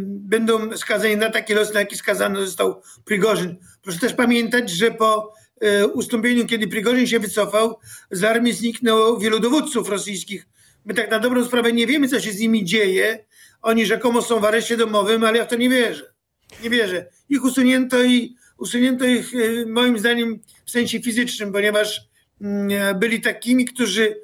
będą 0.04 0.76
skazani 0.76 1.16
na 1.16 1.30
taki 1.30 1.54
los, 1.54 1.74
na 1.74 1.80
jaki 1.80 1.96
skazany 1.96 2.46
został 2.46 2.82
Prigorzyn. 3.04 3.56
Proszę 3.82 3.98
też 3.98 4.12
pamiętać, 4.12 4.70
że 4.70 4.90
po 4.90 5.34
e, 5.60 5.86
ustąpieniu, 5.86 6.46
kiedy 6.46 6.68
Prigorzyn 6.68 7.06
się 7.06 7.20
wycofał, 7.20 7.78
z 8.10 8.24
armii 8.24 8.52
zniknęło 8.52 9.18
wielu 9.18 9.40
dowódców 9.40 9.88
rosyjskich. 9.88 10.46
My 10.84 10.94
tak 10.94 11.10
na 11.10 11.18
dobrą 11.18 11.44
sprawę 11.44 11.72
nie 11.72 11.86
wiemy, 11.86 12.08
co 12.08 12.20
się 12.20 12.32
z 12.32 12.40
nimi 12.40 12.64
dzieje. 12.64 13.24
Oni 13.62 13.86
rzekomo 13.86 14.22
są 14.22 14.40
w 14.40 14.44
areszcie 14.44 14.76
domowym, 14.76 15.24
ale 15.24 15.38
ja 15.38 15.44
w 15.44 15.48
to 15.48 15.56
nie 15.56 15.70
wierzę. 15.70 16.14
Nie 16.62 16.70
wierzę. 16.70 17.06
Ich 17.28 17.44
usunięto 17.44 18.04
i 18.04 18.36
usunięto 18.58 19.04
ich 19.04 19.34
e, 19.34 19.66
moim 19.66 19.98
zdaniem 19.98 20.40
w 20.66 20.70
sensie 20.70 21.00
fizycznym, 21.00 21.52
ponieważ 21.52 22.00
mm, 22.40 22.98
byli 22.98 23.20
takimi, 23.20 23.64
którzy 23.64 24.16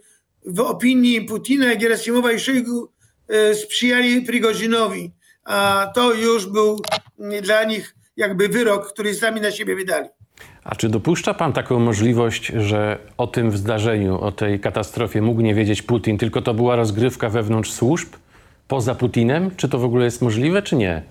w 0.47 0.61
opinii 0.61 1.21
Putina, 1.21 1.77
Gerasimowa 1.77 2.33
i 2.33 2.41
Szojgu 2.41 2.89
e, 3.29 3.55
sprzyjali 3.55 4.23
Prigozinowi, 4.23 5.13
a 5.45 5.91
to 5.95 6.15
już 6.15 6.47
był 6.47 6.83
mm, 7.19 7.43
dla 7.43 7.65
nich 7.65 7.95
jakby 8.17 8.49
wyrok, 8.49 8.93
który 8.93 9.15
sami 9.15 9.41
na 9.41 9.51
siebie 9.51 9.77
wydali. 9.77 10.09
A 10.65 10.75
czy 10.75 10.89
dopuszcza 10.89 11.35
pan 11.35 11.53
taką 11.53 11.79
możliwość, 11.79 12.47
że 12.47 12.99
o 13.17 13.27
tym 13.27 13.57
zdarzeniu, 13.57 14.21
o 14.21 14.33
tej 14.33 14.61
katastrofie 14.61 15.23
mógł 15.23 15.41
nie 15.41 15.55
wiedzieć 15.55 15.83
Putin, 15.83 16.19
tylko 16.19 16.43
to 16.43 16.55
była 16.55 16.77
rozgrywka 16.77 17.29
wewnątrz 17.29 17.73
służb, 17.73 18.09
poza 18.69 18.95
Putinem? 18.95 19.51
Czy 19.57 19.69
to 19.69 19.79
w 19.79 19.85
ogóle 19.85 20.05
jest 20.05 20.23
możliwe, 20.23 20.63
czy 20.63 20.77
nie? 20.77 21.03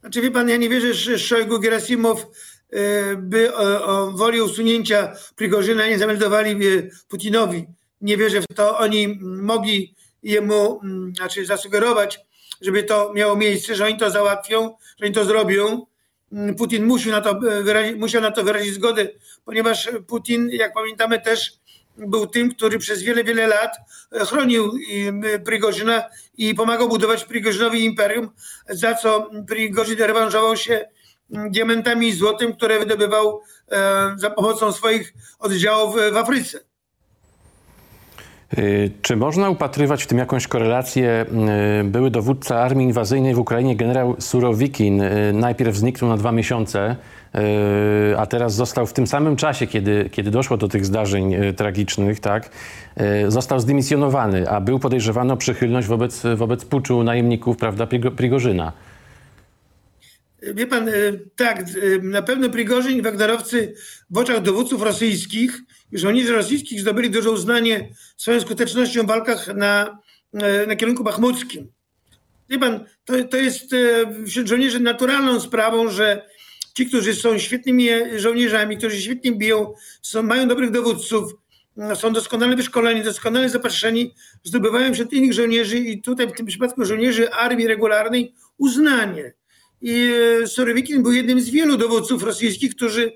Znaczy 0.00 0.22
wie 0.22 0.30
pan, 0.30 0.48
ja 0.48 0.56
nie 0.56 0.68
wierzę, 0.68 0.94
że 0.94 1.18
Szojgu 1.18 1.60
Gerasimow 1.60 2.26
by 3.16 3.54
o, 3.54 3.86
o 3.86 4.10
woli 4.10 4.40
usunięcia 4.40 5.12
Prigorzyna 5.36 5.88
nie 5.88 5.98
zameldowali 5.98 6.50
e, 6.50 6.82
Putinowi. 7.08 7.66
Nie 8.00 8.16
wierzę 8.16 8.40
w 8.40 8.54
to. 8.54 8.78
Oni 8.78 9.18
mogli 9.22 9.94
jemu 10.22 10.80
mm, 10.82 11.14
znaczy 11.14 11.46
zasugerować, 11.46 12.20
żeby 12.60 12.82
to 12.82 13.12
miało 13.14 13.36
miejsce, 13.36 13.74
że 13.74 13.84
oni 13.84 13.96
to 13.96 14.10
załatwią, 14.10 14.76
że 14.98 15.06
oni 15.06 15.14
to 15.14 15.24
zrobią. 15.24 15.86
Mm, 16.32 16.54
Putin 16.54 16.84
musiał 16.84 17.12
na 17.12 17.20
to 17.20 17.30
e, 17.30 17.62
wyrazić, 17.62 17.96
musiał 17.96 18.22
na 18.22 18.30
to 18.30 18.44
wyrazić 18.44 18.74
zgodę, 18.74 19.08
ponieważ 19.44 19.90
Putin, 20.06 20.48
jak 20.50 20.72
pamiętamy, 20.74 21.20
też 21.20 21.52
był 21.98 22.26
tym, 22.26 22.54
który 22.54 22.78
przez 22.78 23.02
wiele, 23.02 23.24
wiele 23.24 23.46
lat 23.46 23.76
e, 24.12 24.24
chronił 24.24 24.72
Prigorzyna 25.44 26.04
i 26.36 26.54
pomagał 26.54 26.88
budować 26.88 27.24
Prigorzynowi 27.24 27.84
imperium, 27.84 28.30
za 28.68 28.94
co 28.94 29.30
Prigorzyn 29.48 29.98
rewanżował 29.98 30.56
się 30.56 30.88
diamentami 31.30 32.08
i 32.08 32.12
złotem, 32.12 32.52
które 32.52 32.78
wydobywał 32.78 33.40
e, 33.70 34.14
za 34.16 34.30
pomocą 34.30 34.72
swoich 34.72 35.14
oddziałów 35.38 35.96
w 36.12 36.16
Afryce. 36.16 36.58
Y, 38.58 38.90
czy 39.02 39.16
można 39.16 39.50
upatrywać 39.50 40.02
w 40.02 40.06
tym 40.06 40.18
jakąś 40.18 40.46
korelację? 40.46 41.26
Były 41.84 42.10
dowódca 42.10 42.56
armii 42.56 42.86
inwazyjnej 42.86 43.34
w 43.34 43.38
Ukrainie, 43.38 43.76
generał 43.76 44.16
Surowikin, 44.18 45.02
najpierw 45.32 45.76
zniknął 45.76 46.10
na 46.10 46.16
dwa 46.16 46.32
miesiące, 46.32 46.96
a 48.18 48.26
teraz 48.26 48.54
został 48.54 48.86
w 48.86 48.92
tym 48.92 49.06
samym 49.06 49.36
czasie, 49.36 49.66
kiedy, 49.66 50.10
kiedy 50.12 50.30
doszło 50.30 50.56
do 50.56 50.68
tych 50.68 50.86
zdarzeń 50.86 51.34
tragicznych, 51.56 52.20
tak, 52.20 52.50
został 53.28 53.60
zdymisjonowany, 53.60 54.50
a 54.50 54.60
był 54.60 54.78
podejrzewany 54.78 55.32
o 55.32 55.36
przychylność 55.36 55.88
wobec, 55.88 56.22
wobec 56.36 56.64
puczu 56.64 57.02
najemników, 57.02 57.56
prawda, 57.56 57.86
Prigorzyna. 58.16 58.72
Wie 60.42 60.66
pan, 60.66 60.90
tak, 61.36 61.64
na 62.02 62.22
pewno 62.22 62.50
Prigorzyn 62.50 62.98
i 62.98 63.02
Wagnerowcy 63.02 63.74
w 64.10 64.18
oczach 64.18 64.42
dowódców 64.42 64.82
rosyjskich 64.82 65.62
żołnierzy 65.92 66.32
rosyjskich 66.32 66.80
zdobyli 66.80 67.10
duże 67.10 67.30
uznanie 67.30 67.88
swoją 68.16 68.40
skutecznością 68.40 69.02
w 69.02 69.06
walkach 69.06 69.54
na 69.54 69.98
na 70.66 70.76
kierunku 70.76 71.04
bachmuckim. 71.04 71.72
Wie 72.50 72.58
pan, 72.58 72.84
to, 73.04 73.24
to 73.24 73.36
jest 73.36 73.70
wśród 74.26 74.46
żołnierzy 74.46 74.80
naturalną 74.80 75.40
sprawą, 75.40 75.90
że 75.90 76.28
ci, 76.74 76.86
którzy 76.86 77.14
są 77.14 77.38
świetnymi 77.38 77.88
żołnierzami, 78.16 78.76
którzy 78.76 79.02
świetnie 79.02 79.32
biją, 79.32 79.74
są, 80.02 80.22
mają 80.22 80.48
dobrych 80.48 80.70
dowódców, 80.70 81.34
są 81.94 82.12
doskonale 82.12 82.56
wyszkoleni, 82.56 83.02
doskonale 83.02 83.48
zapatrzeni, 83.48 84.14
zdobywają 84.44 84.94
wśród 84.94 85.12
innych 85.12 85.32
żołnierzy 85.32 85.78
i 85.78 86.02
tutaj 86.02 86.28
w 86.28 86.32
tym 86.32 86.46
przypadku 86.46 86.84
żołnierzy 86.84 87.32
armii 87.32 87.66
regularnej 87.66 88.34
uznanie. 88.58 89.32
I 89.82 90.12
e, 90.42 90.46
Surowikin 90.46 91.02
był 91.02 91.12
jednym 91.12 91.40
z 91.40 91.50
wielu 91.50 91.76
dowódców 91.76 92.22
rosyjskich, 92.22 92.74
którzy 92.74 93.12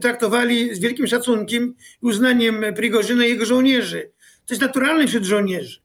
traktowali 0.00 0.74
z 0.74 0.78
wielkim 0.78 1.06
szacunkiem 1.06 1.74
i 2.02 2.06
uznaniem 2.06 2.64
Prigorzyna 2.76 3.26
i 3.26 3.28
jego 3.28 3.46
żołnierzy. 3.46 4.10
To 4.46 4.54
jest 4.54 4.62
naturalne 4.62 5.06
wśród 5.06 5.24
żołnierzy. 5.24 5.80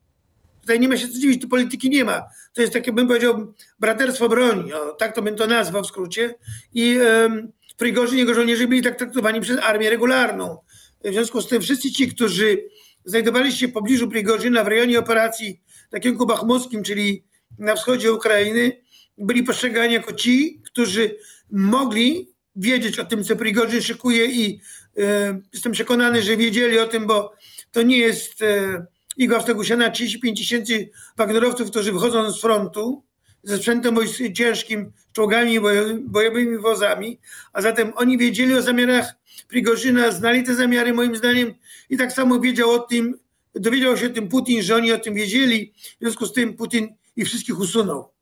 Tutaj 0.62 0.80
nie 0.80 0.88
ma 0.88 0.98
się 0.98 1.08
co 1.08 1.20
dziwić, 1.20 1.42
tu 1.42 1.48
polityki 1.48 1.90
nie 1.90 2.06
ma. 2.06 2.24
To 2.54 2.62
jest 2.62 2.74
takie, 2.74 2.94
bym 2.94 3.08
powiedział, 3.08 3.54
braterstwo 3.80 4.30
broni, 4.30 4.74
o, 4.74 4.92
tak 4.92 5.16
to 5.16 5.22
bym 5.22 5.36
to 5.36 5.48
nazwał 5.48 5.84
w 5.84 5.88
skrócie. 5.88 6.36
I 6.74 6.98
um, 6.98 7.52
Prigorzyn 7.78 8.16
i 8.16 8.20
jego 8.20 8.34
żołnierze 8.34 8.68
byli 8.68 8.82
tak 8.82 8.98
traktowani 8.98 9.42
przez 9.42 9.60
armię 9.60 9.90
regularną. 9.90 10.58
W 11.04 11.14
związku 11.14 11.42
z 11.42 11.48
tym 11.48 11.62
wszyscy 11.62 11.92
ci, 11.92 12.08
którzy 12.08 12.64
znajdowali 13.06 13.52
się 13.52 13.68
w 13.68 13.72
pobliżu 13.72 14.08
Prigorzyna 14.08 14.64
w 14.64 14.68
rejonie 14.68 15.00
operacji 15.00 15.62
na 15.92 16.00
kierunku 16.00 16.26
bachmuckim, 16.26 16.84
czyli 16.84 17.24
na 17.60 17.76
wschodzie 17.76 18.14
Ukrainy, 18.14 18.82
byli 19.18 19.44
postrzegani 19.44 19.94
jako 19.94 20.14
ci, 20.14 20.62
którzy 20.66 21.16
mogli 21.52 22.34
wiedzieć 22.56 23.00
o 23.00 23.06
tym, 23.06 23.24
co 23.24 23.36
Prigorzyn 23.36 23.82
szykuje 23.82 24.26
i 24.26 24.60
e, 24.98 25.40
jestem 25.54 25.72
przekonany, 25.72 26.22
że 26.22 26.38
wiedzieli 26.38 26.80
o 26.80 26.88
tym, 26.88 27.08
bo 27.08 27.34
to 27.72 27.82
nie 27.82 27.98
jest 27.98 28.42
e, 28.42 28.86
Igor 29.18 29.42
Stegusiana 29.42 29.90
35 29.90 30.40
tysięcy 30.40 30.90
wagnerowców, 31.18 31.72
którzy 31.72 31.94
wychodzą 31.94 32.32
z 32.32 32.42
frontu 32.42 33.04
ze 33.44 33.58
sprzętem 33.58 33.98
ciężkim, 34.34 34.92
czołgami, 35.14 35.60
bojowymi 36.02 36.58
wozami, 36.58 37.20
a 37.54 37.62
zatem 37.62 37.94
oni 37.96 38.18
wiedzieli 38.18 38.56
o 38.56 38.62
zamiarach 38.62 39.14
Prigorzyna, 39.48 40.12
znali 40.12 40.44
te 40.44 40.56
zamiary 40.56 40.94
moim 40.94 41.16
zdaniem 41.16 41.54
i 41.90 41.98
tak 41.98 42.12
samo 42.12 42.40
wiedział 42.40 42.72
o 42.72 42.80
tym, 42.80 43.20
dowiedział 43.56 43.98
się 43.98 44.06
o 44.06 44.10
tym 44.10 44.28
Putin, 44.28 44.62
że 44.62 44.76
oni 44.76 44.92
o 44.92 45.00
tym 45.00 45.14
wiedzieli, 45.14 45.74
w 45.76 46.00
związku 46.02 46.26
z 46.26 46.34
tym 46.34 46.54
Putin 46.54 46.96
ich 47.16 47.26
wszystkich 47.26 47.60
usunął. 47.60 48.13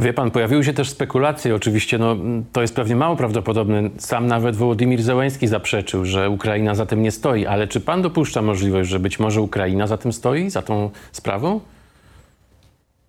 Wie 0.00 0.12
pan, 0.12 0.30
pojawiły 0.30 0.64
się 0.64 0.72
też 0.72 0.90
spekulacje, 0.90 1.54
oczywiście 1.54 1.98
no, 1.98 2.16
to 2.52 2.62
jest 2.62 2.74
pewnie 2.74 2.96
mało 2.96 3.16
prawdopodobne. 3.16 3.90
Sam 3.98 4.26
nawet 4.26 4.56
Wołodymir 4.56 5.02
Zełenski 5.02 5.46
zaprzeczył, 5.46 6.04
że 6.04 6.30
Ukraina 6.30 6.74
za 6.74 6.86
tym 6.86 7.02
nie 7.02 7.10
stoi. 7.10 7.46
Ale 7.46 7.68
czy 7.68 7.80
pan 7.80 8.02
dopuszcza 8.02 8.42
możliwość, 8.42 8.90
że 8.90 9.00
być 9.00 9.18
może 9.18 9.40
Ukraina 9.40 9.86
za 9.86 9.96
tym 9.96 10.12
stoi, 10.12 10.50
za 10.50 10.62
tą 10.62 10.90
sprawą? 11.12 11.60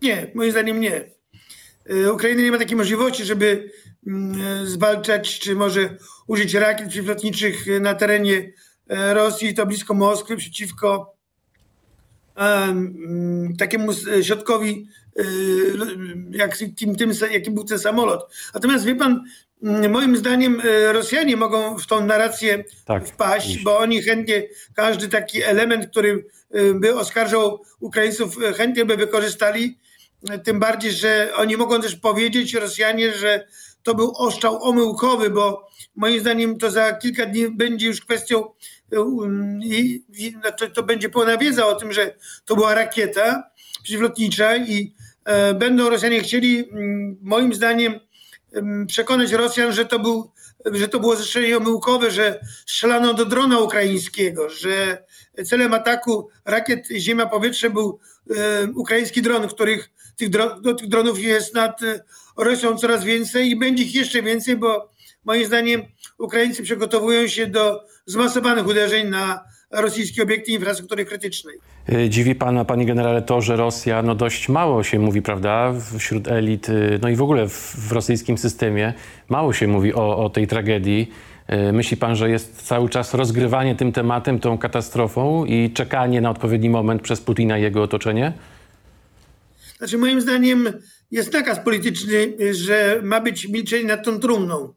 Nie, 0.01 0.27
moim 0.35 0.51
zdaniem 0.51 0.79
nie. 0.79 1.01
E, 1.85 2.13
Ukraina 2.13 2.41
nie 2.41 2.51
ma 2.51 2.57
takiej 2.57 2.77
możliwości, 2.77 3.25
żeby 3.25 3.71
mm, 4.07 4.67
zwalczać, 4.67 5.39
czy 5.39 5.55
może 5.55 5.97
użyć 6.27 6.53
rakiet 6.53 6.87
przeciwlotniczych 6.87 7.65
na 7.81 7.93
terenie 7.93 8.51
e, 8.89 9.13
Rosji, 9.13 9.53
to 9.53 9.65
blisko 9.65 9.93
Moskwy, 9.93 10.37
przeciwko 10.37 11.15
takiemu 13.57 13.93
środkowi 14.21 14.87
Y, 15.19 15.77
jak, 16.31 16.57
tym, 16.57 16.95
tym, 16.95 17.11
jaki 17.31 17.51
był 17.51 17.63
ten 17.63 17.79
samolot. 17.79 18.33
Natomiast 18.53 18.85
wie 18.85 18.95
pan, 18.95 19.23
mm, 19.63 19.91
moim 19.91 20.17
zdaniem 20.17 20.61
y, 20.65 20.93
Rosjanie 20.93 21.37
mogą 21.37 21.77
w 21.77 21.87
tą 21.87 22.05
narrację 22.05 22.63
tak, 22.85 23.07
wpaść, 23.07 23.49
iść. 23.49 23.63
bo 23.63 23.79
oni 23.79 24.01
chętnie, 24.01 24.47
każdy 24.75 25.07
taki 25.07 25.43
element, 25.43 25.87
który 25.87 26.25
by 26.75 26.95
oskarżał 26.95 27.61
Ukraińców, 27.79 28.37
chętnie 28.57 28.85
by 28.85 28.97
wykorzystali. 28.97 29.77
Tym 30.43 30.59
bardziej, 30.59 30.91
że 30.91 31.31
oni 31.35 31.57
mogą 31.57 31.81
też 31.81 31.95
powiedzieć, 31.95 32.53
Rosjanie, 32.53 33.11
że 33.13 33.47
to 33.83 33.95
był 33.95 34.13
ostrzał 34.17 34.63
omyłkowy, 34.63 35.29
bo 35.29 35.69
moim 35.95 36.19
zdaniem 36.19 36.57
to 36.57 36.71
za 36.71 36.93
kilka 36.93 37.25
dni 37.25 37.49
będzie 37.49 37.87
już 37.87 38.01
kwestią, 38.01 38.43
i, 39.63 40.03
i, 40.17 40.35
to, 40.57 40.67
to 40.67 40.83
będzie 40.83 41.09
pełna 41.09 41.37
wiedza 41.37 41.67
o 41.67 41.75
tym, 41.75 41.93
że 41.93 42.15
to 42.45 42.55
była 42.55 42.75
rakieta 42.75 43.43
przeciwlotnicza 43.83 44.57
i 44.57 44.93
E, 45.25 45.53
będą 45.53 45.89
Rosjanie 45.89 46.21
chcieli, 46.21 46.69
mm, 46.69 47.17
moim 47.21 47.53
zdaniem, 47.53 47.99
przekonać 48.87 49.31
Rosjan, 49.31 49.73
że 49.73 49.85
to, 49.85 49.99
był, 49.99 50.31
że 50.65 50.87
to 50.87 50.99
było 50.99 51.15
zestrzelenie 51.15 51.57
omyłkowe, 51.57 52.11
że 52.11 52.39
strzelano 52.65 53.13
do 53.13 53.25
drona 53.25 53.59
ukraińskiego, 53.59 54.49
że 54.49 55.03
celem 55.45 55.73
ataku 55.73 56.29
rakiet 56.45 56.87
ziemia-powietrze 56.87 57.69
był 57.69 57.99
e, 58.29 58.67
ukraiński 58.75 59.21
dron, 59.21 59.47
których 59.47 59.89
tych, 60.15 60.29
dron, 60.29 60.63
tych 60.77 60.87
dronów 60.87 61.19
jest 61.19 61.55
nad 61.55 61.83
e, 61.83 61.99
Rosją 62.37 62.77
coraz 62.77 63.03
więcej 63.03 63.49
i 63.49 63.59
będzie 63.59 63.83
ich 63.83 63.95
jeszcze 63.95 64.21
więcej, 64.21 64.57
bo 64.57 64.90
moim 65.25 65.45
zdaniem 65.45 65.81
Ukraińcy 66.17 66.63
przygotowują 66.63 67.27
się 67.27 67.47
do 67.47 67.85
zmasowanych 68.05 68.67
uderzeń 68.67 69.07
na 69.07 69.43
rosyjskie 69.71 70.23
obiekty 70.23 70.51
infrastruktury 70.51 71.05
krytycznej. 71.05 71.55
Y, 71.93 72.09
dziwi 72.09 72.35
pana, 72.35 72.65
panie 72.65 72.85
generale, 72.85 73.21
to, 73.21 73.41
że 73.41 73.55
Rosja 73.55 74.01
no 74.01 74.15
dość 74.15 74.49
mało 74.49 74.83
się 74.83 74.99
mówi, 74.99 75.21
prawda, 75.21 75.73
wśród 75.97 76.27
elit, 76.27 76.69
y, 76.69 76.99
no 77.01 77.09
i 77.09 77.15
w 77.15 77.21
ogóle 77.21 77.47
w, 77.49 77.75
w 77.87 77.91
rosyjskim 77.91 78.37
systemie 78.37 78.93
mało 79.29 79.53
się 79.53 79.67
mówi 79.67 79.93
o, 79.93 80.17
o 80.17 80.29
tej 80.29 80.47
tragedii. 80.47 81.11
Y, 81.69 81.73
myśli 81.73 81.97
pan, 81.97 82.15
że 82.15 82.29
jest 82.29 82.67
cały 82.67 82.89
czas 82.89 83.13
rozgrywanie 83.13 83.75
tym 83.75 83.91
tematem, 83.91 84.39
tą 84.39 84.57
katastrofą 84.57 85.45
i 85.45 85.71
czekanie 85.73 86.21
na 86.21 86.29
odpowiedni 86.29 86.69
moment 86.69 87.01
przez 87.01 87.21
Putina 87.21 87.57
i 87.57 87.61
jego 87.61 87.83
otoczenie? 87.83 88.33
Znaczy, 89.77 89.97
moim 89.97 90.21
zdaniem 90.21 90.69
jest 91.11 91.33
nakaz 91.33 91.59
polityczny, 91.59 92.33
że 92.53 92.99
ma 93.03 93.21
być 93.21 93.47
milczenie 93.47 93.85
nad 93.85 94.05
tą 94.05 94.19
trumną. 94.19 94.73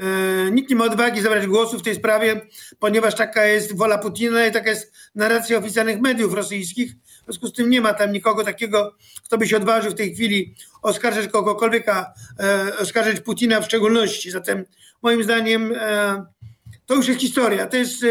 E, 0.00 0.50
nikt 0.50 0.70
nie 0.70 0.76
ma 0.76 0.84
odwagi 0.84 1.20
zabrać 1.20 1.46
głosu 1.46 1.78
w 1.78 1.82
tej 1.82 1.94
sprawie, 1.94 2.40
ponieważ 2.78 3.14
taka 3.14 3.44
jest 3.44 3.76
wola 3.76 3.98
Putina 3.98 4.46
i 4.46 4.52
taka 4.52 4.70
jest 4.70 4.92
narracja 5.14 5.58
oficjalnych 5.58 6.00
mediów 6.00 6.34
rosyjskich. 6.34 6.92
W 6.92 7.24
związku 7.24 7.46
z 7.46 7.52
tym 7.52 7.70
nie 7.70 7.80
ma 7.80 7.94
tam 7.94 8.12
nikogo 8.12 8.44
takiego, 8.44 8.94
kto 9.24 9.38
by 9.38 9.48
się 9.48 9.56
odważył 9.56 9.90
w 9.90 9.94
tej 9.94 10.14
chwili 10.14 10.54
oskarżać 10.82 11.28
kogokolwiek, 11.28 11.88
a 11.88 12.12
e, 12.40 12.78
oskarżać 12.78 13.20
Putina 13.20 13.60
w 13.60 13.64
szczególności. 13.64 14.30
Zatem 14.30 14.64
moim 15.02 15.24
zdaniem 15.24 15.72
e, 15.76 16.24
to 16.86 16.94
już 16.94 17.08
jest 17.08 17.20
historia. 17.20 17.66
To 17.66 17.76
jest 17.76 18.06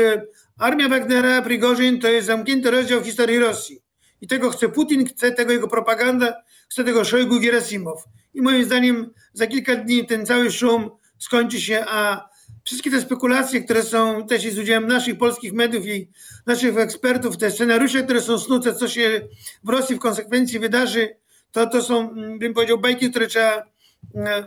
armia 0.58 0.90
Wagnera, 0.90 1.42
Prigorzyn, 1.42 2.00
to 2.00 2.08
jest 2.08 2.28
zamknięty 2.28 2.72
rozdział 2.72 3.04
historii 3.04 3.40
Rosji. 3.40 3.82
I 4.22 4.28
tego 4.28 4.50
chce 4.50 4.70
Putin, 4.70 5.08
chce 5.08 5.32
tego 5.32 5.52
jego 5.52 5.68
propaganda, 5.68 6.34
chce 6.70 6.84
tego 6.84 7.06
Szojgu 7.06 7.40
Gerasimow. 7.40 8.04
I 8.34 8.42
moim 8.42 8.64
zdaniem 8.64 9.14
za 9.34 9.48
kilka 9.48 9.76
dni 9.76 10.06
ten 10.06 10.26
cały 10.26 10.52
szum 10.52 10.99
skończy 11.20 11.62
się, 11.62 11.86
a 11.88 12.30
wszystkie 12.64 12.92
te 12.92 13.02
spekulacje, 13.02 13.62
które 13.62 13.84
są 13.84 14.28
też 14.28 14.54
z 14.54 14.58
udziałem 14.58 14.88
naszych 14.88 15.18
polskich 15.18 15.54
mediów 15.54 15.88
i 15.88 16.10
naszych 16.46 16.78
ekspertów, 16.78 17.38
te 17.38 17.52
scenariusze, 17.52 18.04
które 18.04 18.22
są 18.22 18.40
snute, 18.40 18.76
co 18.76 18.88
się 18.88 19.22
w 19.64 19.70
Rosji 19.70 19.96
w 19.96 20.00
konsekwencji 20.00 20.60
wydarzy, 20.60 21.16
to, 21.52 21.68
to 21.68 21.82
są, 21.82 22.10
bym 22.40 22.54
powiedział, 22.54 22.78
bajki, 22.78 23.10
które 23.10 23.28
trzeba, 23.28 23.64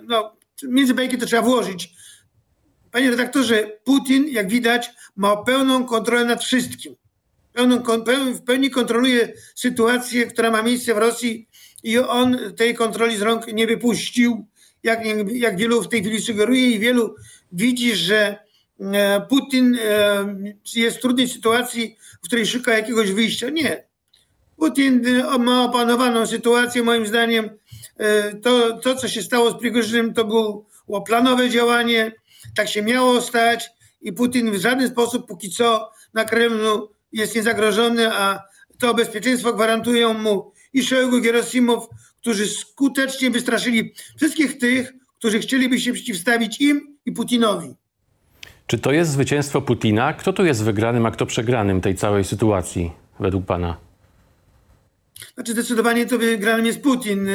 no, 0.03 0.37
między 0.63 0.95
bajki 0.95 1.19
to 1.19 1.27
trzeba 1.27 1.43
włożyć. 1.43 1.95
Panie 2.91 3.11
redaktorze, 3.11 3.71
Putin, 3.85 4.29
jak 4.29 4.49
widać, 4.49 4.91
ma 5.17 5.37
pełną 5.37 5.87
kontrolę 5.87 6.25
nad 6.25 6.45
wszystkim. 6.45 6.97
Pełną, 7.53 7.83
w 8.35 8.43
pełni 8.43 8.71
kontroluje 8.71 9.33
sytuację, 9.55 10.27
która 10.27 10.51
ma 10.51 10.63
miejsce 10.63 10.95
w 10.95 10.99
Rosji 10.99 11.49
i 11.83 11.99
on 11.99 12.39
tej 12.57 12.75
kontroli 12.75 13.17
z 13.17 13.23
rąk 13.23 13.47
nie 13.47 13.67
wypuścił 13.67 14.47
jak, 14.83 15.01
jak 15.33 15.57
wielu 15.57 15.83
w 15.83 15.88
tej 15.88 16.01
chwili 16.01 16.23
sugeruje 16.23 16.71
i 16.71 16.79
wielu 16.79 17.14
widzi, 17.53 17.97
że 17.97 18.38
e, 18.81 19.21
Putin 19.29 19.79
e, 19.81 20.53
jest 20.75 20.97
w 20.97 21.01
trudnej 21.01 21.29
sytuacji, 21.29 21.97
w 22.23 22.27
której 22.27 22.47
szuka 22.47 22.73
jakiegoś 22.73 23.12
wyjścia. 23.12 23.51
Nie. 23.51 23.85
Putin 24.57 25.07
e, 25.07 25.38
ma 25.38 25.64
opanowaną 25.64 26.27
sytuację, 26.27 26.83
moim 26.83 27.07
zdaniem. 27.07 27.51
To, 28.42 28.79
to 28.79 28.95
co 28.95 29.09
się 29.09 29.23
stało 29.23 29.51
z 29.51 29.59
Prigorzynem, 29.59 30.14
to 30.14 30.25
było 30.25 30.66
planowe 31.07 31.51
działanie, 31.51 32.12
tak 32.55 32.68
się 32.68 32.83
miało 32.83 33.21
stać 33.21 33.71
i 34.01 34.12
Putin 34.12 34.51
w 34.51 34.61
żaden 34.61 34.88
sposób 34.88 35.29
póki 35.29 35.51
co 35.51 35.90
na 36.14 36.25
Kremlu 36.25 36.92
jest 37.12 37.35
niezagrożony, 37.35 38.12
a 38.12 38.42
to 38.79 38.95
bezpieczeństwo 38.95 39.53
gwarantują 39.53 40.14
mu 40.14 40.53
i 40.73 40.83
Szojgu, 40.83 41.21
Gerasimow, 41.21 41.88
którzy 42.23 42.49
skutecznie 42.49 43.31
wystraszyli 43.31 43.95
wszystkich 44.17 44.59
tych, 44.59 44.93
którzy 45.19 45.39
chcieliby 45.39 45.81
się 45.81 45.93
przeciwstawić 45.93 46.61
im 46.61 46.97
i 47.07 47.13
Putinowi. 47.13 47.75
Czy 48.67 48.79
to 48.79 48.93
jest 48.93 49.11
zwycięstwo 49.11 49.63
Putina? 49.63 50.13
Kto 50.13 50.33
tu 50.33 50.45
jest 50.45 50.65
wygranym, 50.65 51.07
a 51.07 51.11
kto 51.11 51.27
przegranym 51.27 51.81
tej 51.81 51.95
całej 51.95 52.25
sytuacji, 52.25 52.93
według 53.21 53.47
pana? 53.47 53.77
Znaczy 55.35 55.53
zdecydowanie 55.53 56.07
to 56.07 56.19
wygranym 56.19 56.67
jest 56.67 56.81
Putin. 56.81 57.29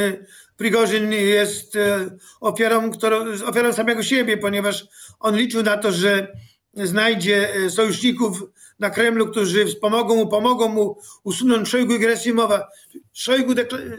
Prigorzyn 0.58 1.12
jest 1.12 1.76
e, 1.76 2.10
ofiarą, 2.42 2.92
którą, 2.92 3.26
ofiarą 3.46 3.74
samego 3.74 4.04
siebie, 4.04 4.38
ponieważ 4.38 4.88
on 5.20 5.38
liczył 5.38 5.64
na 5.64 5.78
to, 5.78 5.92
że 5.92 6.38
znajdzie 6.74 7.54
e, 7.54 7.70
sojuszników 7.70 8.44
na 8.80 8.90
Kremlu, 8.90 9.28
którzy 9.28 9.66
wspomogą 9.66 10.16
mu, 10.16 10.28
pomogą 10.28 10.68
mu 10.68 10.98
usunąć 11.24 11.70
Szojgu 11.70 11.94
i 11.94 12.00
Gerasimowa. 12.00 12.68
Szojgu, 13.14 13.54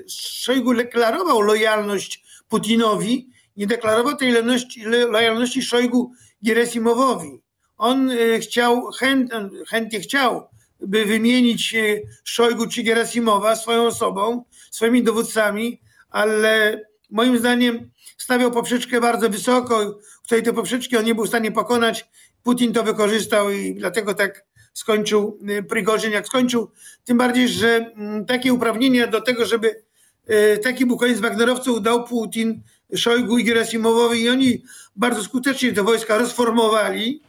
Szojgu 0.08 0.74
deklarował 0.74 1.40
lojalność 1.40 2.24
Putinowi, 2.48 3.28
nie 3.56 3.66
deklarował 3.66 4.16
tej 4.16 4.32
lojalności, 4.32 4.84
lojalności 4.84 5.62
Szojgu 5.62 6.12
Geresimowowi. 6.42 7.42
On 7.76 8.10
e, 8.10 8.38
chciał, 8.38 8.90
chęt, 8.98 9.30
chętnie 9.68 10.00
chciał, 10.00 10.48
by 10.80 11.04
wymienić 11.04 11.74
e, 11.74 12.00
Szojgu 12.24 12.66
czy 12.66 12.82
Gerasimowa 12.82 13.56
swoją 13.56 13.86
osobą, 13.86 14.44
swoimi 14.70 15.02
dowódcami, 15.02 15.80
ale 16.10 16.82
moim 17.10 17.38
zdaniem 17.38 17.90
stawiał 18.18 18.50
poprzeczkę 18.50 19.00
bardzo 19.00 19.30
wysoko, 19.30 19.98
której 20.24 20.42
te 20.42 20.52
poprzeczki 20.52 20.96
on 20.96 21.04
nie 21.04 21.14
był 21.14 21.24
w 21.24 21.28
stanie 21.28 21.52
pokonać. 21.52 22.08
Putin 22.42 22.72
to 22.72 22.82
wykorzystał 22.82 23.50
i 23.50 23.74
dlatego 23.74 24.14
tak 24.14 24.47
skończył 24.78 25.38
y, 25.50 25.62
Prigorzyn, 25.62 26.12
jak 26.12 26.26
skończył. 26.26 26.70
Tym 27.04 27.18
bardziej, 27.18 27.48
że 27.48 27.76
mm, 27.76 28.26
takie 28.26 28.52
uprawnienia 28.52 29.06
do 29.06 29.20
tego, 29.20 29.46
żeby 29.46 29.82
y, 30.30 30.58
taki 30.58 30.86
był 30.86 30.96
koniec 30.96 31.20
Wagnerowców 31.20 31.82
dał 31.82 32.04
Putin 32.04 32.62
Szojgu 32.96 33.38
i 33.38 33.44
Gerasimowowi 33.44 34.22
i 34.22 34.28
oni 34.28 34.62
bardzo 34.96 35.24
skutecznie 35.24 35.72
te 35.72 35.82
wojska 35.82 36.18
rozformowali. 36.18 37.22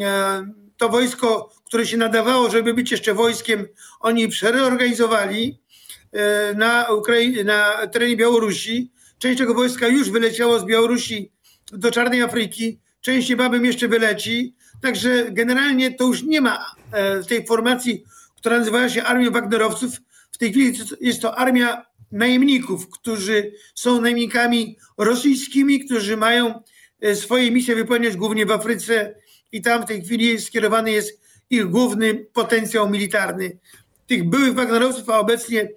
E, 0.00 0.46
to 0.76 0.88
wojsko, 0.88 1.52
które 1.64 1.86
się 1.86 1.96
nadawało, 1.96 2.50
żeby 2.50 2.74
być 2.74 2.90
jeszcze 2.90 3.14
wojskiem, 3.14 3.66
oni 4.00 4.28
przereorganizowali 4.28 5.58
na, 6.56 6.86
Ukrai- 6.90 7.44
na 7.44 7.86
terenie 7.86 8.16
Białorusi. 8.16 8.90
Część 9.18 9.38
tego 9.38 9.54
wojska 9.54 9.88
już 9.88 10.10
wyleciało 10.10 10.58
z 10.58 10.64
Białorusi 10.64 11.32
do 11.72 11.90
Czarnej 11.90 12.22
Afryki, 12.22 12.80
część 13.00 13.28
niebawem 13.28 13.64
jeszcze 13.64 13.88
wyleci. 13.88 14.54
Także 14.84 15.26
generalnie 15.30 15.90
to 15.90 16.04
już 16.04 16.22
nie 16.22 16.40
ma 16.40 16.74
e, 16.92 17.22
tej 17.22 17.46
formacji, 17.46 18.04
która 18.36 18.58
nazywa 18.58 18.88
się 18.88 19.02
Armią 19.02 19.30
Wagnerowców. 19.30 19.90
W 20.32 20.38
tej 20.38 20.50
chwili 20.50 20.78
jest 21.00 21.22
to 21.22 21.38
armia 21.38 21.86
najemników, 22.12 22.90
którzy 22.90 23.52
są 23.74 24.00
najemnikami 24.00 24.78
rosyjskimi, 24.98 25.84
którzy 25.84 26.16
mają 26.16 26.62
e, 27.00 27.16
swoje 27.16 27.50
misje 27.50 27.74
wypełniać 27.74 28.16
głównie 28.16 28.46
w 28.46 28.50
Afryce 28.50 29.14
i 29.52 29.62
tam 29.62 29.82
w 29.82 29.86
tej 29.86 30.02
chwili 30.02 30.40
skierowany 30.40 30.90
jest 30.90 31.20
ich 31.50 31.64
główny 31.64 32.14
potencjał 32.14 32.90
militarny. 32.90 33.58
Tych 34.06 34.28
byłych 34.28 34.54
Wagnerowców, 34.54 35.10
a 35.10 35.18
obecnie 35.18 35.68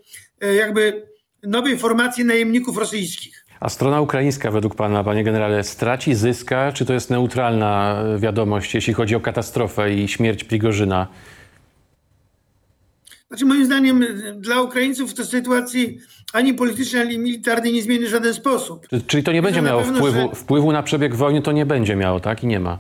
e, 0.42 0.56
jakby 0.56 1.08
nowej 1.44 1.78
formacji 1.78 2.26
najemników 2.26 2.78
rosyjskich. 2.78 3.46
A 3.60 3.70
strona 3.70 4.02
ukraińska 4.02 4.52
według 4.52 4.76
Pana, 4.76 5.04
Panie 5.04 5.24
Generale, 5.24 5.64
straci, 5.64 6.16
zyska, 6.16 6.72
czy 6.72 6.86
to 6.86 6.94
jest 6.94 7.10
neutralna 7.10 8.04
wiadomość, 8.18 8.76
jeśli 8.76 8.94
chodzi 8.94 9.16
o 9.16 9.20
katastrofę 9.20 9.94
i 9.94 10.08
śmierć 10.08 10.44
Prigorzyna? 10.44 11.08
Znaczy 13.28 13.46
moim 13.46 13.66
zdaniem 13.66 14.06
dla 14.36 14.62
Ukraińców 14.62 15.14
to 15.14 15.26
sytuacji 15.26 16.00
ani 16.34 16.54
politycznej, 16.54 17.02
ani 17.02 17.20
militarnej 17.20 17.74
nie 17.74 17.82
zmieni 17.82 18.06
w 18.06 18.10
żaden 18.10 18.34
sposób. 18.34 18.88
Czyli 19.08 19.24
to 19.24 19.32
nie 19.32 19.42
będzie 19.42 19.62
miało 19.62 19.82
pewno, 19.82 19.98
wpływu, 19.98 20.30
że... 20.30 20.36
wpływu 20.36 20.72
na 20.72 20.84
przebieg 20.84 21.16
wojny, 21.16 21.42
to 21.42 21.52
nie 21.52 21.66
będzie 21.66 21.96
miało, 21.96 22.20
tak? 22.20 22.44
I 22.44 22.48
nie 22.48 22.60
ma. 22.60 22.78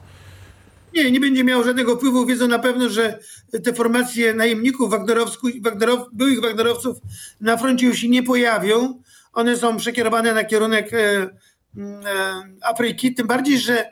Nie, 0.98 1.12
nie 1.12 1.20
będzie 1.20 1.44
miało 1.44 1.64
żadnego 1.64 1.96
wpływu. 1.96 2.26
Wiedzą 2.26 2.48
na 2.48 2.60
pewno, 2.60 2.90
że 2.90 3.20
te 3.64 3.74
formacje 3.74 4.34
najemników 4.34 4.90
Wagnerow, 4.90 5.38
byłych 6.14 6.42
Wagnerowców 6.42 6.98
na 7.42 7.58
froncie 7.58 7.86
już 7.86 7.98
się 7.98 8.10
nie 8.10 8.24
pojawią. 8.24 9.02
One 9.34 9.58
są 9.58 9.78
przekierowane 9.78 10.34
na 10.34 10.44
kierunek 10.44 10.94
e, 10.94 10.98
e, 10.98 11.30
Afryki, 12.62 13.14
tym 13.14 13.28
bardziej, 13.28 13.60
że 13.60 13.80
e, 13.86 13.92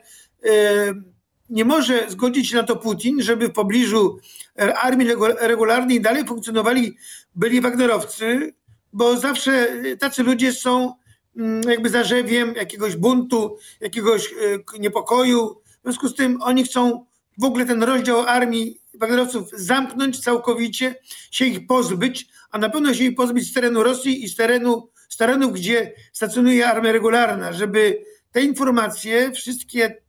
nie 1.50 1.64
może 1.64 2.10
zgodzić 2.10 2.48
się 2.50 2.56
na 2.56 2.62
to 2.62 2.76
Putin, 2.76 3.22
żeby 3.22 3.48
w 3.48 3.52
pobliżu 3.52 4.18
armii 4.56 5.08
regularnej 5.40 6.00
dalej 6.00 6.24
funkcjonowali 6.24 6.96
byli 7.34 7.60
Wagnerowcy, 7.60 8.54
bo 8.92 9.16
zawsze 9.16 9.68
tacy 9.98 10.22
ludzie 10.22 10.52
są 10.52 10.94
mm, 11.36 11.62
jakby 11.70 11.88
zarzewiem 11.88 12.54
jakiegoś 12.54 12.96
buntu, 12.96 13.58
jakiegoś 13.80 14.34
niepokoju. 14.78 15.65
Związku 15.86 16.08
z 16.08 16.14
tym 16.14 16.42
oni 16.42 16.64
chcą 16.64 17.06
w 17.38 17.44
ogóle 17.44 17.66
ten 17.66 17.82
rozdział 17.82 18.20
armii 18.20 18.80
Wagnerowców 18.94 19.50
zamknąć 19.52 20.20
całkowicie, 20.20 20.94
się 21.30 21.44
ich 21.44 21.66
pozbyć, 21.66 22.26
a 22.50 22.58
na 22.58 22.70
pewno 22.70 22.94
się 22.94 23.04
ich 23.04 23.14
pozbyć 23.14 23.50
z 23.50 23.52
terenu 23.52 23.82
Rosji 23.82 24.24
i 24.24 24.28
z 24.28 24.36
terenu 24.36 24.88
z 25.08 25.16
terenów, 25.16 25.52
gdzie 25.52 25.92
stacjonuje 26.12 26.68
armia 26.68 26.92
regularna, 26.92 27.52
żeby 27.52 28.02
te 28.32 28.42
informacje, 28.42 29.32
wszystkie 29.32 30.02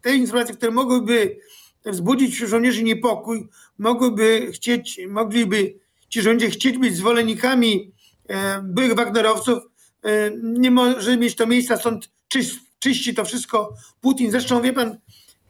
te 0.00 0.16
informacje, 0.16 0.54
które 0.54 0.72
mogłyby 0.72 1.36
wzbudzić 1.84 2.34
wśród 2.34 2.50
żołnierzy 2.50 2.82
niepokój, 2.82 3.48
mogłyby 3.78 4.52
chcieć, 4.52 5.00
mogliby 5.08 5.74
ci 6.08 6.22
żołnierze 6.22 6.50
chcieć 6.50 6.78
być 6.78 6.96
zwolennikami 6.96 7.92
e, 8.28 8.62
byłych 8.62 8.94
Wagnerowców, 8.94 9.58
e, 10.02 10.30
nie 10.42 10.70
może 10.70 11.16
mieć 11.16 11.34
to 11.34 11.46
miejsca, 11.46 11.76
stąd 11.76 12.10
czyś, 12.28 12.54
czyści 12.82 13.14
to 13.14 13.24
wszystko 13.24 13.74
Putin. 14.00 14.30
Zresztą 14.30 14.62
wie 14.62 14.72
pan, 14.72 14.98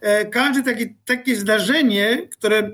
e, 0.01 0.25
każde 0.25 0.62
takie, 0.62 0.95
takie 1.05 1.37
zdarzenie, 1.37 2.29
które 2.31 2.71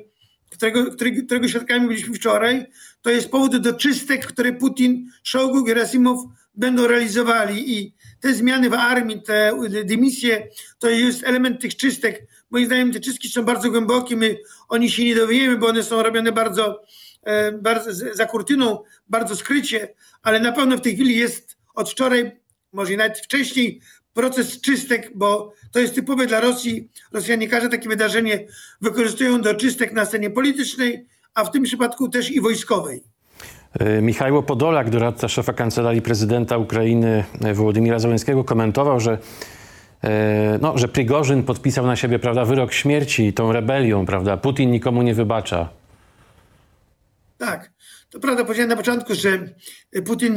którego, 0.51 0.91
którego, 0.91 1.23
którego 1.27 1.49
świadkami 1.49 1.87
byliśmy 1.87 2.15
wczoraj, 2.15 2.67
to 3.03 3.11
jest 3.11 3.31
powód 3.31 3.57
do 3.57 3.73
czystek, 3.73 4.27
które 4.27 4.53
Putin, 4.53 5.11
Szojgu, 5.23 5.65
Gerasimow 5.65 6.19
będą 6.55 6.87
realizowali 6.87 7.79
i 7.79 7.95
te 8.21 8.35
zmiany 8.35 8.71
w 8.71 8.75
armii, 8.75 9.23
te 9.23 9.53
dymisje, 9.85 10.49
to 10.79 10.89
jest 10.89 11.25
element 11.25 11.61
tych 11.61 11.77
czystek. 11.77 12.27
Moim 12.51 12.67
zdaniem 12.67 12.93
te 12.93 13.01
czystki 13.01 13.29
są 13.29 13.43
bardzo 13.43 13.71
głębokie, 13.71 14.17
my 14.17 14.39
o 14.69 14.77
nich 14.77 14.95
się 14.95 15.05
nie 15.05 15.15
dowiemy, 15.15 15.57
bo 15.57 15.67
one 15.67 15.83
są 15.83 16.03
robione 16.03 16.33
bardzo, 16.33 16.83
e, 17.23 17.53
bardzo 17.53 17.91
za 18.15 18.27
kurtyną, 18.27 18.83
bardzo 19.09 19.37
skrycie, 19.37 19.95
ale 20.23 20.41
na 20.41 20.53
pewno 20.53 20.77
w 20.77 20.81
tej 20.81 20.95
chwili 20.95 21.17
jest 21.17 21.57
od 21.75 21.91
wczoraj, 21.91 22.41
może 22.73 22.97
nawet 22.97 23.19
wcześniej, 23.19 23.81
proces 24.19 24.61
czystek, 24.61 25.11
bo 25.15 25.53
to 25.73 25.81
jest 25.81 25.95
typowe 25.95 26.27
dla 26.27 26.41
Rosji. 26.41 26.89
Rosjanie 27.13 27.49
każde 27.49 27.69
takie 27.69 27.89
wydarzenie 27.89 28.47
wykorzystują 28.81 29.41
do 29.41 29.55
czystek 29.55 29.93
na 29.93 30.05
scenie 30.05 30.31
politycznej, 30.31 31.07
a 31.35 31.45
w 31.45 31.51
tym 31.51 31.63
przypadku 31.63 32.09
też 32.09 32.31
i 32.31 32.41
wojskowej. 32.41 33.03
E, 33.81 34.03
Michał 34.03 34.43
Podolak, 34.43 34.91
doradca 34.91 35.29
szefa 35.29 35.53
Kancelarii 35.53 36.03
Prezydenta 36.03 36.57
Ukrainy 36.57 37.25
e, 37.41 37.55
Wołodymira 37.55 37.99
Załęskiego, 37.99 38.45
komentował, 38.45 39.01
że, 39.01 39.19
e, 40.05 40.59
no, 40.63 40.79
że 40.79 40.89
Prigorzyn 40.89 41.43
podpisał 41.43 41.87
na 41.87 41.97
siebie 41.97 42.19
prawda, 42.19 42.45
wyrok 42.45 42.73
śmierci 42.73 43.33
tą 43.33 43.53
rebelią. 43.53 44.07
Prawda? 44.07 44.37
Putin 44.37 44.71
nikomu 44.71 45.03
nie 45.03 45.15
wybacza. 45.15 45.69
Tak. 47.39 47.71
To 48.11 48.21
prawda, 48.21 48.45
powiedziałem 48.45 48.71
na 48.71 48.77
początku, 48.77 49.15
że 49.15 49.49
Putin 50.07 50.37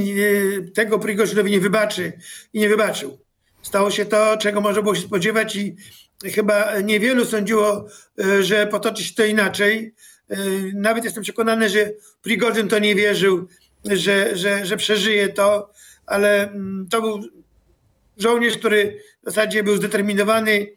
tego 0.74 1.00
Prigorzynowi 1.00 1.52
nie 1.52 1.60
wybaczy 1.60 2.14
i 2.54 2.60
nie 2.60 2.70
wybaczył. 2.70 3.18
Stało 3.62 3.92
się 3.92 4.06
to, 4.06 4.38
czego 4.38 4.62
można 4.62 4.82
było 4.82 4.96
się 4.96 5.02
spodziewać 5.02 5.56
i 5.56 5.76
chyba 6.24 6.80
niewielu 6.80 7.26
sądziło, 7.26 7.88
e, 8.20 8.44
że 8.44 8.68
potoczy 8.68 9.04
się 9.04 9.16
to 9.16 9.26
inaczej. 9.26 9.94
E, 10.30 10.38
nawet 10.74 11.04
jestem 11.04 11.24
przekonany, 11.24 11.70
że 11.70 11.92
Prigorzyn 12.22 12.68
to 12.68 12.80
nie 12.80 12.96
wierzył, 12.96 13.48
że, 13.86 14.38
że, 14.38 14.66
że 14.66 14.78
przeżyje 14.78 15.30
to, 15.30 15.72
ale 16.06 16.50
mm, 16.50 16.88
to 16.90 17.02
był 17.02 17.20
żołnierz, 18.18 18.58
który 18.58 19.02
w 19.22 19.26
zasadzie 19.26 19.64
był 19.64 19.78
zdeterminowany, 19.78 20.68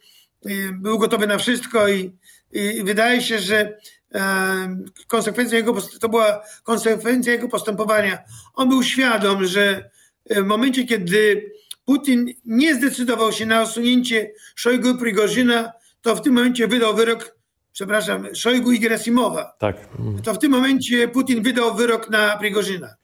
był 0.73 0.99
gotowy 0.99 1.27
na 1.27 1.39
wszystko 1.39 1.89
i, 1.89 2.13
i 2.53 2.83
wydaje 2.85 3.23
się, 3.23 3.39
że 3.39 3.79
e, 4.15 4.77
konsekwencją 5.07 5.57
jego, 5.57 5.75
to 6.01 6.09
była 6.09 6.43
konsekwencja 6.63 7.33
jego 7.33 7.49
postępowania. 7.49 8.19
On 8.55 8.69
był 8.69 8.83
świadom, 8.83 9.47
że 9.47 9.91
w 10.31 10.45
momencie, 10.45 10.85
kiedy 10.85 11.51
Putin 11.85 12.27
nie 12.45 12.75
zdecydował 12.75 13.33
się 13.33 13.47
na 13.47 13.63
osunięcie 13.63 14.33
Szojgu 14.55 14.91
i 14.91 14.99
Prigorzyna, 14.99 15.73
to 16.03 16.17
w 16.17 16.23
tym 16.23 16.35
momencie 16.35 16.69
wydał 16.69 16.95
wyrok, 16.95 17.37
przepraszam, 17.73 18.35
Szojgu 18.35 18.73
i 18.73 18.81
Gerasimowa. 18.81 19.55
Tak. 19.59 19.77
To 20.25 20.35
w 20.35 20.39
tym 20.39 20.51
momencie 20.51 21.09
Putin 21.09 21.43
wydał 21.43 21.75
wyrok 21.75 22.11
na 22.11 22.37
Prigorzyna. 22.37 22.95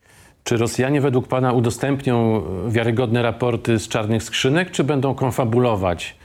Czy 0.45 0.57
Rosjanie 0.57 1.01
według 1.01 1.29
Pana 1.29 1.53
udostępnią 1.53 2.45
wiarygodne 2.71 3.23
raporty 3.23 3.79
z 3.79 3.89
czarnych 3.89 4.23
skrzynek, 4.23 4.71
czy 4.71 4.85
będą 4.85 5.15
konfabulować? 5.15 6.17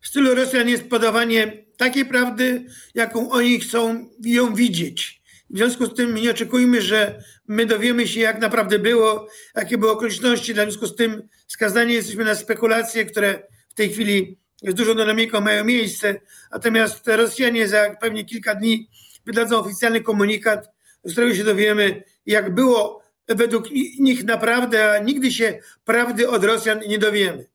W 0.00 0.08
stylu 0.08 0.34
Rosjan 0.34 0.68
jest 0.68 0.90
podawanie 0.90 1.64
takiej 1.76 2.04
prawdy, 2.04 2.64
jaką 2.94 3.30
oni 3.30 3.60
chcą 3.60 4.08
ją 4.24 4.54
widzieć. 4.54 5.19
W 5.50 5.56
związku 5.56 5.86
z 5.86 5.94
tym 5.94 6.14
nie 6.14 6.30
oczekujmy, 6.30 6.82
że 6.82 7.22
my 7.48 7.66
dowiemy 7.66 8.08
się, 8.08 8.20
jak 8.20 8.40
naprawdę 8.40 8.78
było, 8.78 9.26
jakie 9.56 9.78
były 9.78 9.92
okoliczności. 9.92 10.52
W 10.52 10.56
związku 10.56 10.86
z 10.86 10.96
tym 10.96 11.28
skazani 11.46 11.94
jesteśmy 11.94 12.24
na 12.24 12.34
spekulacje, 12.34 13.04
które 13.04 13.42
w 13.68 13.74
tej 13.74 13.90
chwili 13.90 14.38
z 14.62 14.74
dużą 14.74 14.94
dynamiką 14.94 15.40
mają 15.40 15.64
miejsce. 15.64 16.14
Natomiast 16.52 17.08
Rosjanie 17.08 17.68
za 17.68 17.96
pewnie 18.00 18.24
kilka 18.24 18.54
dni 18.54 18.88
wydadzą 19.26 19.58
oficjalny 19.58 20.00
komunikat, 20.00 20.70
z 21.04 21.12
którego 21.12 21.34
się 21.34 21.44
dowiemy, 21.44 22.02
jak 22.26 22.54
było 22.54 23.02
według 23.28 23.70
nich 24.00 24.24
naprawdę, 24.24 24.92
a 24.92 24.98
nigdy 24.98 25.32
się 25.32 25.58
prawdy 25.84 26.28
od 26.28 26.44
Rosjan 26.44 26.80
nie 26.88 26.98
dowiemy. 26.98 27.46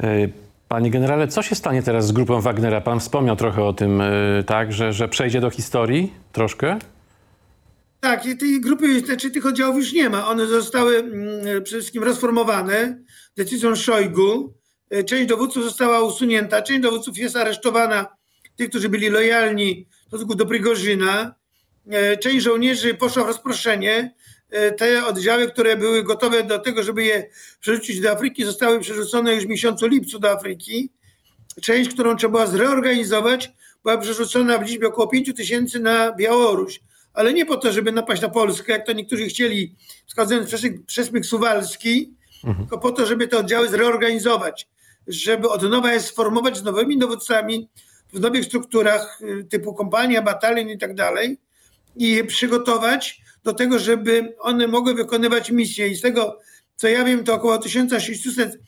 E, 0.00 0.28
Panie 0.68 0.90
generale, 0.90 1.28
co 1.28 1.42
się 1.42 1.54
stanie 1.54 1.82
teraz 1.82 2.06
z 2.06 2.12
grupą 2.12 2.40
Wagnera? 2.40 2.80
Pan 2.80 3.00
wspomniał 3.00 3.36
trochę 3.36 3.64
o 3.64 3.72
tym, 3.72 4.00
y, 4.00 4.44
tak, 4.46 4.72
że, 4.72 4.92
że 4.92 5.08
przejdzie 5.08 5.40
do 5.40 5.50
historii 5.50 6.12
troszkę? 6.32 6.78
Tak, 8.06 8.22
tej 8.40 8.60
grupy, 8.60 9.00
znaczy 9.00 9.30
tych 9.30 9.46
oddziałów 9.46 9.76
już 9.76 9.92
nie 9.92 10.10
ma. 10.10 10.28
One 10.28 10.46
zostały 10.46 10.96
mm, 10.96 11.62
przede 11.62 11.80
wszystkim 11.80 12.04
rozformowane 12.04 13.02
decyzją 13.36 13.76
Szojgu. 13.76 14.54
E, 14.90 15.04
część 15.04 15.26
dowódców 15.26 15.64
została 15.64 16.02
usunięta, 16.02 16.62
część 16.62 16.80
dowódców 16.80 17.18
jest 17.18 17.36
aresztowana, 17.36 18.06
tych, 18.56 18.68
którzy 18.68 18.88
byli 18.88 19.08
lojalni 19.08 19.86
w 20.04 20.08
stosunku 20.08 20.34
do 20.34 20.46
Prigorzyna. 20.46 21.34
E, 21.90 22.16
część 22.16 22.44
żołnierzy 22.44 22.94
poszła 22.94 23.24
w 23.24 23.26
rozproszenie. 23.26 24.14
E, 24.50 24.72
te 24.72 25.06
oddziały, 25.06 25.50
które 25.50 25.76
były 25.76 26.02
gotowe 26.02 26.42
do 26.42 26.58
tego, 26.58 26.82
żeby 26.82 27.04
je 27.04 27.30
przerzucić 27.60 28.00
do 28.00 28.10
Afryki, 28.10 28.44
zostały 28.44 28.80
przerzucone 28.80 29.34
już 29.34 29.44
w 29.44 29.48
miesiącu 29.48 29.86
lipcu 29.86 30.18
do 30.18 30.30
Afryki. 30.30 30.92
Część, 31.62 31.90
którą 31.90 32.16
trzeba 32.16 32.46
zreorganizować, 32.46 33.52
była 33.82 33.98
przerzucona 33.98 34.58
w 34.58 34.62
liczbie 34.66 34.88
około 34.88 35.08
5 35.08 35.34
tysięcy 35.36 35.80
na 35.80 36.12
Białoruś. 36.12 36.80
Ale 37.16 37.32
nie 37.32 37.46
po 37.46 37.56
to, 37.56 37.72
żeby 37.72 37.92
napaść 37.92 38.22
na 38.22 38.28
Polskę, 38.28 38.72
jak 38.72 38.86
to 38.86 38.92
niektórzy 38.92 39.26
chcieli, 39.26 39.74
wskazując 40.06 40.50
przesmyk 40.86 41.26
suwalski, 41.26 42.14
mhm. 42.44 42.66
tylko 42.66 42.78
po 42.78 42.92
to, 42.92 43.06
żeby 43.06 43.28
te 43.28 43.38
oddziały 43.38 43.68
zreorganizować, 43.68 44.68
żeby 45.08 45.48
od 45.48 45.62
nowa 45.62 45.92
je 45.92 46.00
sformować 46.00 46.56
z 46.56 46.62
nowymi 46.62 46.98
dowódcami 46.98 47.68
w 48.12 48.20
nowych 48.20 48.44
strukturach 48.44 49.20
y, 49.22 49.44
typu 49.44 49.74
kompania, 49.74 50.22
batalion 50.22 50.68
i 50.70 50.78
tak 50.78 50.94
dalej 50.94 51.38
i 51.96 52.10
je 52.10 52.24
przygotować 52.24 53.20
do 53.44 53.52
tego, 53.52 53.78
żeby 53.78 54.34
one 54.38 54.66
mogły 54.66 54.94
wykonywać 54.94 55.50
misje. 55.50 55.88
I 55.88 55.94
z 55.94 56.00
tego, 56.00 56.38
co 56.76 56.88
ja 56.88 57.04
wiem, 57.04 57.24
to 57.24 57.34
około 57.34 57.58
1600 57.58 58.54
y, 58.54 58.58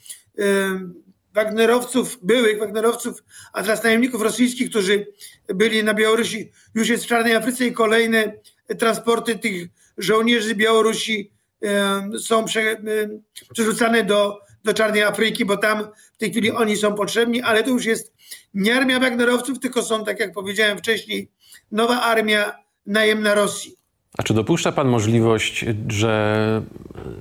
Wagnerowców, 1.38 2.18
byłych 2.22 2.58
Wagnerowców, 2.58 3.22
a 3.52 3.62
teraz 3.62 3.84
najemników 3.84 4.22
rosyjskich, 4.22 4.70
którzy 4.70 5.06
byli 5.48 5.84
na 5.84 5.94
Białorusi, 5.94 6.50
już 6.74 6.88
jest 6.88 7.04
w 7.04 7.06
Czarnej 7.06 7.34
Afryce 7.34 7.66
i 7.66 7.72
kolejne 7.72 8.32
transporty 8.78 9.38
tych 9.38 9.68
żołnierzy 9.98 10.54
Białorusi 10.54 11.30
są 12.18 12.44
przerzucane 13.52 14.04
do, 14.04 14.38
do 14.64 14.74
Czarnej 14.74 15.02
Afryki, 15.02 15.44
bo 15.44 15.56
tam 15.56 15.88
w 16.14 16.18
tej 16.18 16.30
chwili 16.30 16.50
oni 16.50 16.76
są 16.76 16.94
potrzebni, 16.94 17.42
ale 17.42 17.62
to 17.62 17.70
już 17.70 17.84
jest 17.84 18.12
nie 18.54 18.74
armia 18.76 19.00
Wagnerowców, 19.00 19.58
tylko 19.58 19.82
są, 19.82 20.04
tak 20.04 20.20
jak 20.20 20.32
powiedziałem 20.32 20.78
wcześniej, 20.78 21.30
nowa 21.72 22.02
armia 22.02 22.52
najemna 22.86 23.34
Rosji. 23.34 23.74
A 24.18 24.22
czy 24.22 24.34
dopuszcza 24.34 24.72
pan 24.72 24.88
możliwość, 24.88 25.64
że 25.88 26.62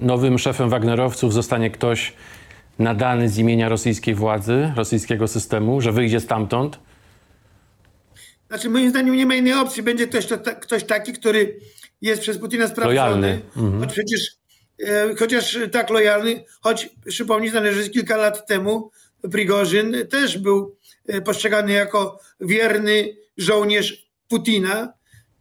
nowym 0.02 0.40
szefem 0.40 0.70
Wagnerowców 0.70 1.34
zostanie 1.34 1.72
ktoś 1.72 2.14
nadany 2.80 3.30
z 3.30 3.38
imienia 3.38 3.70
rosyjskiej 3.70 4.16
władzy, 4.16 4.74
rosyjskiego 4.76 5.28
systemu, 5.28 5.82
że 5.82 5.92
wyjdzie 5.92 6.20
stamtąd? 6.20 6.80
Znaczy, 8.48 8.70
moim 8.70 8.90
zdaniem 8.90 9.16
nie 9.16 9.26
ma 9.26 9.36
innej 9.36 9.54
opcji. 9.54 9.84
Będzie 9.84 10.08
ktoś, 10.08 10.26
to, 10.26 10.38
ktoś 10.38 10.84
taki, 10.84 11.14
który 11.14 11.60
jest 12.02 12.22
przez 12.22 12.38
Putina 12.38 12.68
sprawdzony. 12.68 12.96
Lojalny. 12.96 13.42
Mhm. 13.58 13.80
Choć 13.80 13.94
przecież, 13.94 14.38
e, 14.80 15.16
chociaż 15.16 15.58
tak 15.72 15.90
lojalny, 15.90 16.44
choć 16.62 16.90
przypomnieć 17.06 17.54
należy, 17.54 17.84
że 17.84 17.90
kilka 17.90 18.18
lat 18.18 18.48
temu 18.48 18.92
Prigorzyn 19.32 19.96
też 20.10 20.38
był 20.38 20.78
e, 21.08 21.22
postrzegany 21.22 21.74
jako 21.74 22.20
wierny 22.40 23.16
żołnierz 23.38 24.10
Putina. 24.28 24.94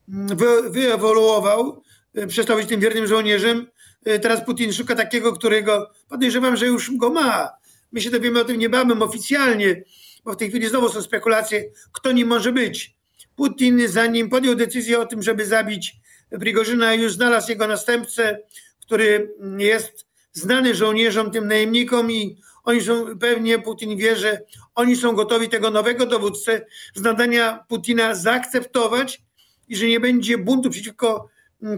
Wy, 0.09 0.70
wyewoluował, 0.70 1.83
e, 2.14 2.27
przestał 2.27 2.57
być 2.57 2.68
tym 2.68 2.81
wiernym 2.81 3.07
żołnierzem. 3.07 3.66
E, 4.07 4.19
teraz 4.19 4.45
Putin 4.45 4.73
szuka 4.73 4.95
takiego, 4.95 5.33
którego 5.33 5.90
podejrzewam, 6.09 6.57
że 6.57 6.66
już 6.66 6.97
go 6.97 7.11
ma. 7.11 7.51
My 7.92 8.01
się 8.01 8.11
dowiemy 8.11 8.40
o 8.40 8.45
tym 8.45 8.59
niebawem 8.59 9.03
oficjalnie, 9.03 9.83
bo 10.25 10.33
w 10.33 10.37
tej 10.37 10.49
chwili 10.49 10.69
znowu 10.69 10.88
są 10.88 11.03
spekulacje, 11.03 11.64
kto 11.92 12.12
nim 12.12 12.29
może 12.29 12.53
być. 12.53 12.97
Putin, 13.37 13.88
zanim 13.88 14.31
podjął 14.31 14.55
decyzję 14.55 15.01
o 15.01 15.07
tym, 15.07 15.23
żeby 15.23 15.47
zabić 15.47 15.97
Prigorzyna, 16.40 16.95
już 16.95 17.12
znalazł 17.12 17.51
jego 17.51 17.66
następcę, 17.66 18.38
który 18.81 19.35
jest 19.59 20.07
znany 20.33 20.75
żołnierzom, 20.75 21.31
tym 21.31 21.49
najemnikom 21.49 22.12
i 22.12 22.37
oni 22.64 22.81
są, 22.81 23.19
pewnie 23.19 23.59
Putin 23.59 23.97
wie, 23.97 24.16
że 24.16 24.40
oni 24.75 24.97
są 24.97 25.12
gotowi 25.12 25.49
tego 25.49 25.71
nowego 25.71 26.07
dowódcę 26.07 26.66
z 26.95 27.01
nadania 27.03 27.64
Putina 27.69 28.14
zaakceptować 28.14 29.23
i 29.69 29.77
że 29.77 29.87
nie 29.87 30.01
będzie 30.01 30.38
buntu 30.38 30.71
przeciwko 30.71 31.29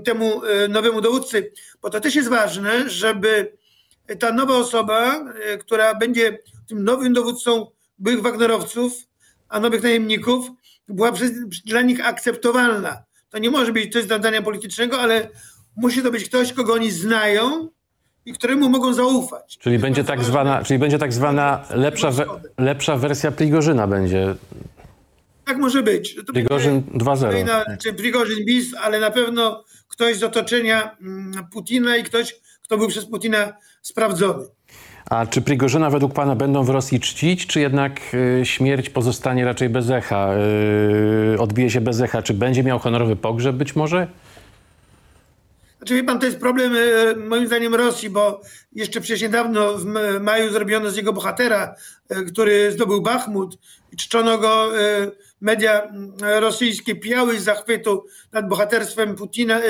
temu 0.05 0.45
e, 0.45 0.69
nowemu 0.69 1.01
dowódcy. 1.01 1.53
Bo 1.83 1.91
to 1.91 2.01
też 2.01 2.14
jest 2.14 2.29
ważne, 2.29 2.91
żeby 2.91 3.53
ta 4.19 4.33
nowa 4.33 4.57
osoba, 4.57 5.25
e, 5.45 5.59
która 5.59 5.95
będzie 5.95 6.38
tym 6.69 6.85
nowym 6.85 7.12
dowódcą 7.12 7.67
byłych 7.99 8.23
Wagnerowców, 8.23 8.93
a 9.49 9.61
nowych 9.61 9.83
najemników, 9.83 10.51
była 10.88 11.12
przez, 11.12 11.33
dla 11.64 11.83
nich 11.83 12.07
akceptowalna. 12.07 13.03
To 13.31 13.38
nie 13.38 13.51
może 13.51 13.73
być 13.73 13.93
coś 13.93 14.05
zadania 14.05 14.43
politycznego, 14.43 15.01
ale 15.01 15.29
musi 15.77 16.03
to 16.03 16.11
być 16.11 16.29
ktoś, 16.29 16.53
kogo 16.53 16.73
oni 16.73 16.91
znają 16.91 17.69
i 18.27 18.33
któremu 18.33 18.69
mogą 18.69 18.93
zaufać. 18.95 19.59
Czyli 19.59 19.79
będzie 19.79 20.05
tak 20.05 20.25
zwana, 20.25 20.64
czyli 20.64 20.79
będzie 20.79 20.99
tak 20.99 21.12
zwana 21.12 21.64
lepsza, 21.71 22.11
we, 22.11 22.27
lepsza 22.59 22.97
wersja 22.97 23.31
Prigorzyna 23.31 23.87
będzie. 23.87 24.35
Tak 25.49 25.59
może 25.59 25.83
być. 25.83 26.15
To 26.15 26.33
Prigorzyn 26.33 26.83
2.0. 26.83 27.77
Czy 27.79 27.93
Prigorzyn 27.93 28.45
bis, 28.45 28.75
ale 28.75 29.01
na 29.01 29.11
pewno 29.11 29.65
ktoś 29.89 30.17
z 30.17 30.23
otoczenia 30.23 30.97
mm, 31.01 31.47
Putina 31.53 31.97
i 31.97 32.03
ktoś, 32.03 32.41
kto 32.63 32.79
był 32.79 32.89
przez 32.89 33.07
Putina 33.07 33.53
sprawdzony. 33.83 34.45
A 35.11 35.27
czy 35.27 35.43
Prigorzyna 35.43 35.91
według 35.91 36.13
pana 36.13 36.37
będą 36.37 36.65
w 36.65 36.69
Rosji 36.69 37.01
czcić, 37.01 37.47
czy 37.47 37.61
jednak 37.61 38.01
y, 38.15 38.47
śmierć 38.47 38.91
pozostanie 38.91 39.45
raczej 39.45 39.69
bez 39.69 39.91
echa? 39.91 40.35
Y, 41.35 41.41
odbije 41.41 41.71
się 41.71 41.81
bez 41.81 42.01
echa. 42.01 42.23
Czy 42.23 42.35
będzie 42.35 42.63
miał 42.63 42.79
honorowy 42.79 43.17
pogrzeb 43.17 43.57
być 43.57 43.77
może? 43.77 44.07
Znaczy, 45.79 45.95
wie 45.95 46.05
pan, 46.05 46.19
to 46.19 46.27
jest 46.27 46.41
problem 46.41 46.77
y, 46.77 47.17
moim 47.17 47.47
zdaniem 47.47 47.75
Rosji, 47.75 48.11
bo 48.11 48.41
jeszcze 48.73 49.01
przecież 49.01 49.23
niedawno 49.23 49.75
w 49.75 49.85
maju 50.21 50.53
zrobiono 50.53 50.91
z 50.91 50.97
jego 50.97 51.13
bohatera, 51.13 51.75
który 52.33 52.73
zdobył 52.73 53.03
Bachmut 53.03 53.59
i 53.93 53.97
czczono 53.97 54.39
go, 54.39 54.71
media 55.40 55.92
rosyjskie 56.20 56.94
pijały 56.94 57.40
z 57.40 57.44
zachwytu 57.44 58.05
nad 58.33 58.48
bohaterstwem 58.48 59.14
Putina, 59.14 59.61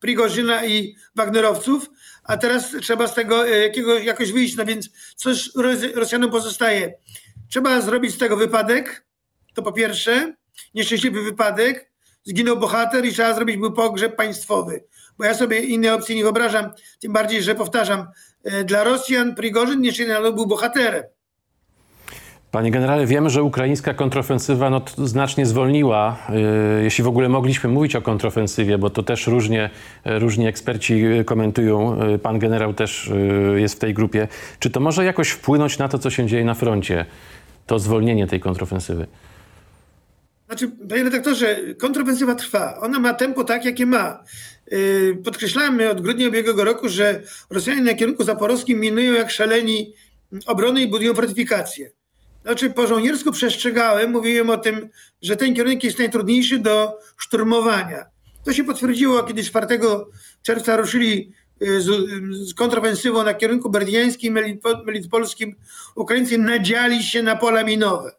Prigorzyna 0.00 0.66
i 0.66 0.96
Wagnerowców, 1.14 1.90
a 2.24 2.36
teraz 2.36 2.70
trzeba 2.82 3.06
z 3.06 3.14
tego 3.14 3.48
e, 3.48 3.58
jakiego, 3.58 3.98
jakoś 3.98 4.32
wyjść, 4.32 4.56
no 4.56 4.64
więc 4.64 4.90
coś 5.16 5.50
Rosjanom 5.94 6.30
pozostaje. 6.30 6.94
Trzeba 7.48 7.80
zrobić 7.80 8.14
z 8.14 8.18
tego 8.18 8.36
wypadek, 8.36 9.06
to 9.54 9.62
po 9.62 9.72
pierwsze, 9.72 10.34
nieszczęśliwy 10.74 11.22
wypadek, 11.22 11.90
zginął 12.24 12.56
bohater 12.56 13.04
i 13.04 13.12
trzeba 13.12 13.34
zrobić 13.34 13.56
był 13.56 13.72
pogrzeb 13.72 14.16
państwowy. 14.16 14.84
Bo 15.18 15.24
ja 15.24 15.34
sobie 15.34 15.60
innej 15.60 15.90
opcji 15.90 16.16
nie 16.16 16.22
wyobrażam, 16.22 16.70
tym 17.00 17.12
bardziej, 17.12 17.42
że 17.42 17.54
powtarzam, 17.54 18.06
e, 18.44 18.64
dla 18.64 18.84
Rosjan 18.84 19.34
Prigorzyn 19.34 19.80
nieszczęśliwy 19.80 20.32
był 20.32 20.46
bohaterem. 20.46 21.04
Panie 22.50 22.70
generale, 22.70 23.06
wiemy, 23.06 23.30
że 23.30 23.42
ukraińska 23.42 23.94
kontrofensywa 23.94 24.70
no, 24.70 24.82
znacznie 24.98 25.46
zwolniła, 25.46 26.16
yy, 26.28 26.84
jeśli 26.84 27.04
w 27.04 27.08
ogóle 27.08 27.28
mogliśmy 27.28 27.70
mówić 27.70 27.96
o 27.96 28.02
kontrofensywie, 28.02 28.78
bo 28.78 28.90
to 28.90 29.02
też 29.02 29.26
różnie, 29.26 29.70
różni 30.04 30.46
eksperci 30.46 31.02
komentują. 31.26 32.06
Yy, 32.08 32.18
pan 32.18 32.38
generał 32.38 32.74
też 32.74 33.10
jest 33.56 33.74
w 33.74 33.78
tej 33.78 33.94
grupie. 33.94 34.28
Czy 34.58 34.70
to 34.70 34.80
może 34.80 35.04
jakoś 35.04 35.28
wpłynąć 35.28 35.78
na 35.78 35.88
to, 35.88 35.98
co 35.98 36.10
się 36.10 36.26
dzieje 36.26 36.44
na 36.44 36.54
froncie, 36.54 37.04
to 37.66 37.78
zwolnienie 37.78 38.26
tej 38.26 38.40
kontrofensywy? 38.40 39.06
Znaczy, 40.46 40.70
panie 40.88 41.04
redaktorze, 41.04 41.56
kontrofensywa 41.78 42.34
trwa. 42.34 42.80
Ona 42.80 42.98
ma 42.98 43.14
tempo 43.14 43.44
tak, 43.44 43.64
jakie 43.64 43.86
ma. 43.86 44.24
Yy, 44.70 45.18
podkreślamy 45.24 45.90
od 45.90 46.00
grudnia 46.00 46.28
ubiegłego 46.28 46.64
roku, 46.64 46.88
że 46.88 47.22
Rosjanie 47.50 47.82
na 47.82 47.94
kierunku 47.94 48.24
zaporowskim 48.24 48.80
minują 48.80 49.12
jak 49.12 49.30
szaleni 49.30 49.92
obrony 50.46 50.82
i 50.82 50.88
budują 50.88 51.14
fortyfikacje. 51.14 51.97
Znaczy 52.48 52.70
po 52.70 52.86
żołniersku 52.86 53.32
przestrzegałem, 53.32 54.10
mówiłem 54.10 54.50
o 54.50 54.56
tym, 54.56 54.88
że 55.22 55.36
ten 55.36 55.54
kierunek 55.54 55.84
jest 55.84 55.98
najtrudniejszy 55.98 56.58
do 56.58 56.98
szturmowania. 57.16 58.04
To 58.44 58.52
się 58.52 58.64
potwierdziło, 58.64 59.22
kiedy 59.22 59.42
4 59.42 59.66
czerwca 60.42 60.76
ruszyli 60.76 61.32
y, 61.62 61.80
z, 61.80 61.86
z 62.48 62.54
kontrofensywą 62.54 63.24
na 63.24 63.34
kierunku 63.34 63.70
berdiańskim, 63.70 64.38
melitopolskim. 64.86 65.56
Ukraińcy 65.94 66.38
nadziali 66.38 67.02
się 67.02 67.22
na 67.22 67.36
pola 67.36 67.64
minowe. 67.64 68.12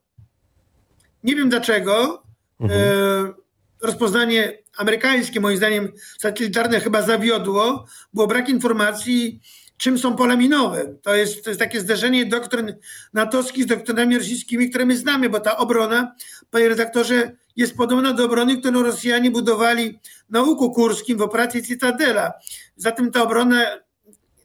Nie 1.24 1.36
wiem 1.36 1.50
dlaczego. 1.50 2.24
Mhm. 2.60 2.82
E, 2.82 3.34
rozpoznanie 3.82 4.58
amerykańskie, 4.78 5.40
moim 5.40 5.58
zdaniem 5.58 5.92
satelitarne, 6.20 6.80
chyba 6.80 7.02
zawiodło. 7.02 7.86
Było 8.14 8.28
brak 8.28 8.50
informacji, 8.50 9.42
czym 9.80 9.98
są 9.98 10.16
pola 10.16 10.36
minowe. 10.36 10.96
To 11.02 11.16
jest, 11.16 11.44
to 11.44 11.50
jest 11.50 11.60
takie 11.60 11.80
zderzenie 11.80 12.26
doktryn 12.26 12.76
natowskich 13.14 13.64
z 13.64 13.68
doktrynami 13.68 14.18
rosyjskimi, 14.18 14.70
które 14.70 14.86
my 14.86 14.98
znamy, 14.98 15.30
bo 15.30 15.40
ta 15.40 15.58
obrona, 15.58 16.16
panie 16.52 16.70
redaktorze, 16.70 17.32
jest 17.56 17.76
podobna 17.78 18.14
do 18.14 18.26
obrony, 18.26 18.58
którą 18.58 18.84
Rosjanie 18.84 19.32
budowali 19.32 20.00
na 20.30 20.42
Łuku 20.42 20.72
Kurskim 20.72 21.18
w 21.18 21.22
operacji 21.22 21.64
Cytadela. 21.64 22.34
Zatem 22.76 23.12
ta 23.12 23.24
obrona 23.24 23.66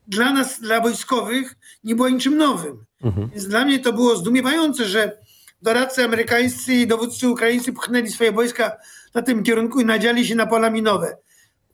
dla 0.09 0.33
nas, 0.33 0.61
dla 0.61 0.81
wojskowych, 0.81 1.55
nie 1.85 1.95
była 1.95 2.09
niczym 2.09 2.37
nowym. 2.37 2.85
Mhm. 3.03 3.31
Więc 3.31 3.47
dla 3.47 3.65
mnie 3.65 3.79
to 3.79 3.93
było 3.93 4.17
zdumiewające, 4.17 4.85
że 4.85 5.19
doradcy 5.63 6.05
amerykańscy 6.05 6.75
i 6.75 6.87
dowódcy 6.87 7.29
ukraińscy 7.29 7.73
pchnęli 7.73 8.09
swoje 8.09 8.33
wojska 8.33 8.77
na 9.15 9.23
tym 9.23 9.43
kierunku 9.43 9.81
i 9.81 9.85
nadziali 9.85 10.27
się 10.27 10.35
na 10.35 10.47
pola 10.47 10.71
minowe. 10.71 11.17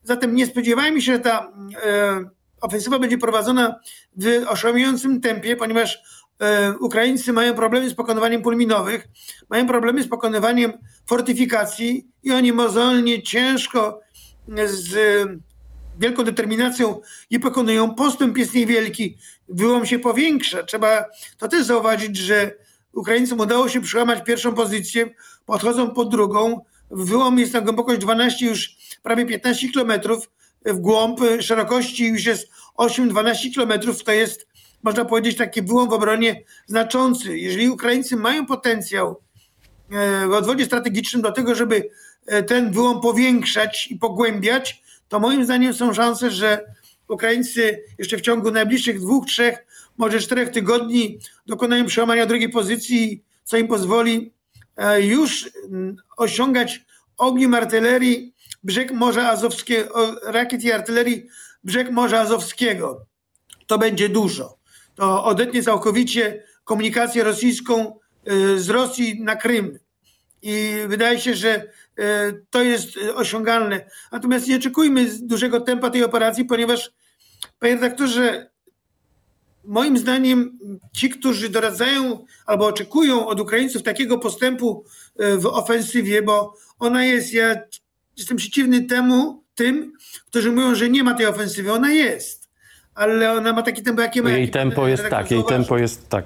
Zatem 0.03 0.35
nie 0.35 0.47
spodziewajmy 0.47 1.03
się, 1.03 1.13
że 1.13 1.19
ta 1.19 1.53
e, 1.83 2.25
ofensywa 2.61 2.99
będzie 2.99 3.19
prowadzona 3.19 3.81
w 4.17 4.45
oszałamiającym 4.49 5.21
tempie, 5.21 5.57
ponieważ 5.57 6.03
e, 6.41 6.75
Ukraińcy 6.79 7.33
mają 7.33 7.55
problemy 7.55 7.91
z 7.91 7.95
pokonywaniem 7.95 8.43
pól 8.43 8.57
minowych, 8.57 9.09
mają 9.51 9.67
problemy 9.67 10.03
z 10.03 10.09
pokonywaniem 10.09 10.73
fortyfikacji 11.07 12.09
i 12.23 12.33
oni 12.33 12.53
mozolnie, 12.53 13.23
ciężko, 13.23 14.01
z 14.67 14.95
wielką 15.99 16.25
determinacją 16.25 17.01
je 17.31 17.41
pokonują. 17.41 17.95
Postęp 17.95 18.39
jest 18.39 18.55
niewielki, 18.55 19.17
wyłom 19.49 19.87
się 19.87 19.99
powiększa. 19.99 20.63
Trzeba 20.63 21.05
to 21.39 21.49
też 21.49 21.65
zauważyć, 21.65 22.17
że 22.17 22.55
Ukraińcom 22.93 23.41
udało 23.41 23.69
się 23.69 23.81
przełamać 23.81 24.25
pierwszą 24.25 24.55
pozycję, 24.55 25.11
podchodzą 25.47 25.91
pod 25.91 26.11
drugą. 26.11 26.65
Wyłom 26.91 27.39
jest 27.39 27.53
na 27.53 27.61
głębokość 27.61 28.01
12, 28.01 28.47
już 28.47 28.77
prawie 29.03 29.27
15 29.27 29.69
kilometrów. 29.69 30.31
W 30.65 30.79
głąb 30.79 31.21
szerokości 31.41 32.07
już 32.07 32.25
jest 32.25 32.51
8-12 32.79 33.55
kilometrów. 33.55 34.05
To 34.05 34.13
jest, 34.13 34.47
można 34.83 35.05
powiedzieć, 35.05 35.37
taki 35.37 35.63
wyłom 35.63 35.89
w 35.89 35.93
obronie 35.93 36.45
znaczący. 36.67 37.39
Jeżeli 37.39 37.69
Ukraińcy 37.69 38.17
mają 38.17 38.47
potencjał 38.47 39.21
e, 39.91 40.27
w 40.29 40.33
odwodzie 40.33 40.65
strategicznym 40.65 41.23
do 41.23 41.33
tego, 41.33 41.55
żeby 41.55 41.91
e, 42.27 42.43
ten 42.43 42.73
wyłom 42.73 43.01
powiększać 43.01 43.87
i 43.91 43.97
pogłębiać, 43.97 44.83
to 45.09 45.21
moim 45.21 45.45
zdaniem 45.45 45.75
są 45.75 45.95
szanse, 45.95 46.31
że 46.31 46.75
Ukraińcy 47.09 47.85
jeszcze 47.99 48.17
w 48.17 48.21
ciągu 48.21 48.51
najbliższych 48.51 49.01
dwóch, 49.01 49.27
trzech, 49.27 49.67
może 49.99 50.21
czterech 50.21 50.51
tygodni 50.51 51.19
dokonają 51.47 51.87
przełamania 51.87 52.27
drugiej 52.27 52.49
pozycji, 52.49 53.25
co 53.45 53.57
im 53.57 53.69
pozwoli 53.69 54.33
e, 54.77 55.03
już 55.03 55.51
mm, 55.65 55.97
osiągać 56.17 56.85
ogniem 57.21 57.55
artylerii 57.55 58.35
brzeg 58.63 58.93
Morza 58.93 59.31
Azowskiego, 59.31 60.17
rakiet 60.25 60.65
i 60.65 60.73
artylerii 60.73 61.27
brzeg 61.65 61.91
Morza 61.91 62.21
Azowskiego. 62.21 63.07
To 63.67 63.79
będzie 63.79 64.09
dużo. 64.09 64.59
To 64.95 65.25
odetnie 65.25 65.63
całkowicie 65.63 66.45
komunikację 66.65 67.25
rosyjską 67.25 67.99
e, 68.25 68.59
z 68.59 68.69
Rosji 68.69 69.23
na 69.23 69.37
Krym. 69.37 69.79
I 70.43 70.75
wydaje 70.87 71.21
się, 71.21 71.35
że 71.35 71.51
e, 71.99 72.33
to 72.51 72.63
jest 72.63 72.89
osiągalne. 73.15 73.91
Natomiast 74.13 74.49
nie 74.49 74.57
oczekujmy 74.57 75.07
dużego 75.23 75.61
tempa 75.61 75.91
tej 75.91 76.05
operacji, 76.05 76.45
ponieważ, 76.45 76.91
panie 77.59 77.75
redaktorze, 77.75 78.51
moim 79.65 79.99
zdaniem 79.99 80.59
ci, 80.93 81.11
którzy 81.11 81.49
doradzają 81.49 82.25
albo 82.47 82.67
oczekują 82.67 83.27
od 83.27 83.41
Ukraińców 83.41 83.83
takiego 83.83 84.19
postępu 84.19 84.85
e, 85.19 85.37
w 85.37 85.47
ofensywie, 85.47 86.23
bo 86.23 86.55
ona 86.81 87.05
jest, 87.05 87.33
ja 87.35 87.57
jestem 88.17 88.37
przeciwny 88.37 88.83
temu, 88.83 89.45
tym, 89.55 89.93
którzy 90.27 90.53
mówią, 90.53 90.75
że 90.75 90.89
nie 90.89 91.05
ma 91.05 91.15
tej 91.15 91.27
ofensywy. 91.27 91.73
Ona 91.73 91.91
jest, 91.91 92.49
ale 92.95 93.33
ona 93.33 93.53
ma 93.53 93.63
takie 93.63 93.83
tempo, 93.83 94.03
jakie 94.03 94.23
ma. 94.23 94.31
Jej 94.31 94.49
tempo 94.49 94.89
jest 94.89 95.05
tak, 95.11 95.31
jej 95.31 95.45
tempo 95.45 95.79
jest 95.79 96.09
tak. 96.09 96.25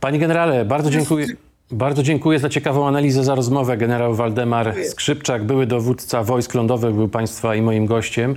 Panie 0.00 0.18
generale, 0.18 0.64
bardzo 0.64 0.90
dziękuję. 0.90 1.26
Bardzo 1.70 2.02
dziękuję 2.02 2.38
za 2.38 2.48
ciekawą 2.48 2.88
analizę, 2.88 3.24
za 3.24 3.34
rozmowę. 3.34 3.76
Generał 3.76 4.14
Waldemar. 4.14 4.74
Skrzypczak, 4.90 5.44
były 5.44 5.66
dowódca 5.66 6.22
wojsk 6.22 6.54
lądowych, 6.54 6.94
był 6.94 7.08
Państwa 7.08 7.54
i 7.54 7.62
moim 7.62 7.86
gościem. 7.86 8.36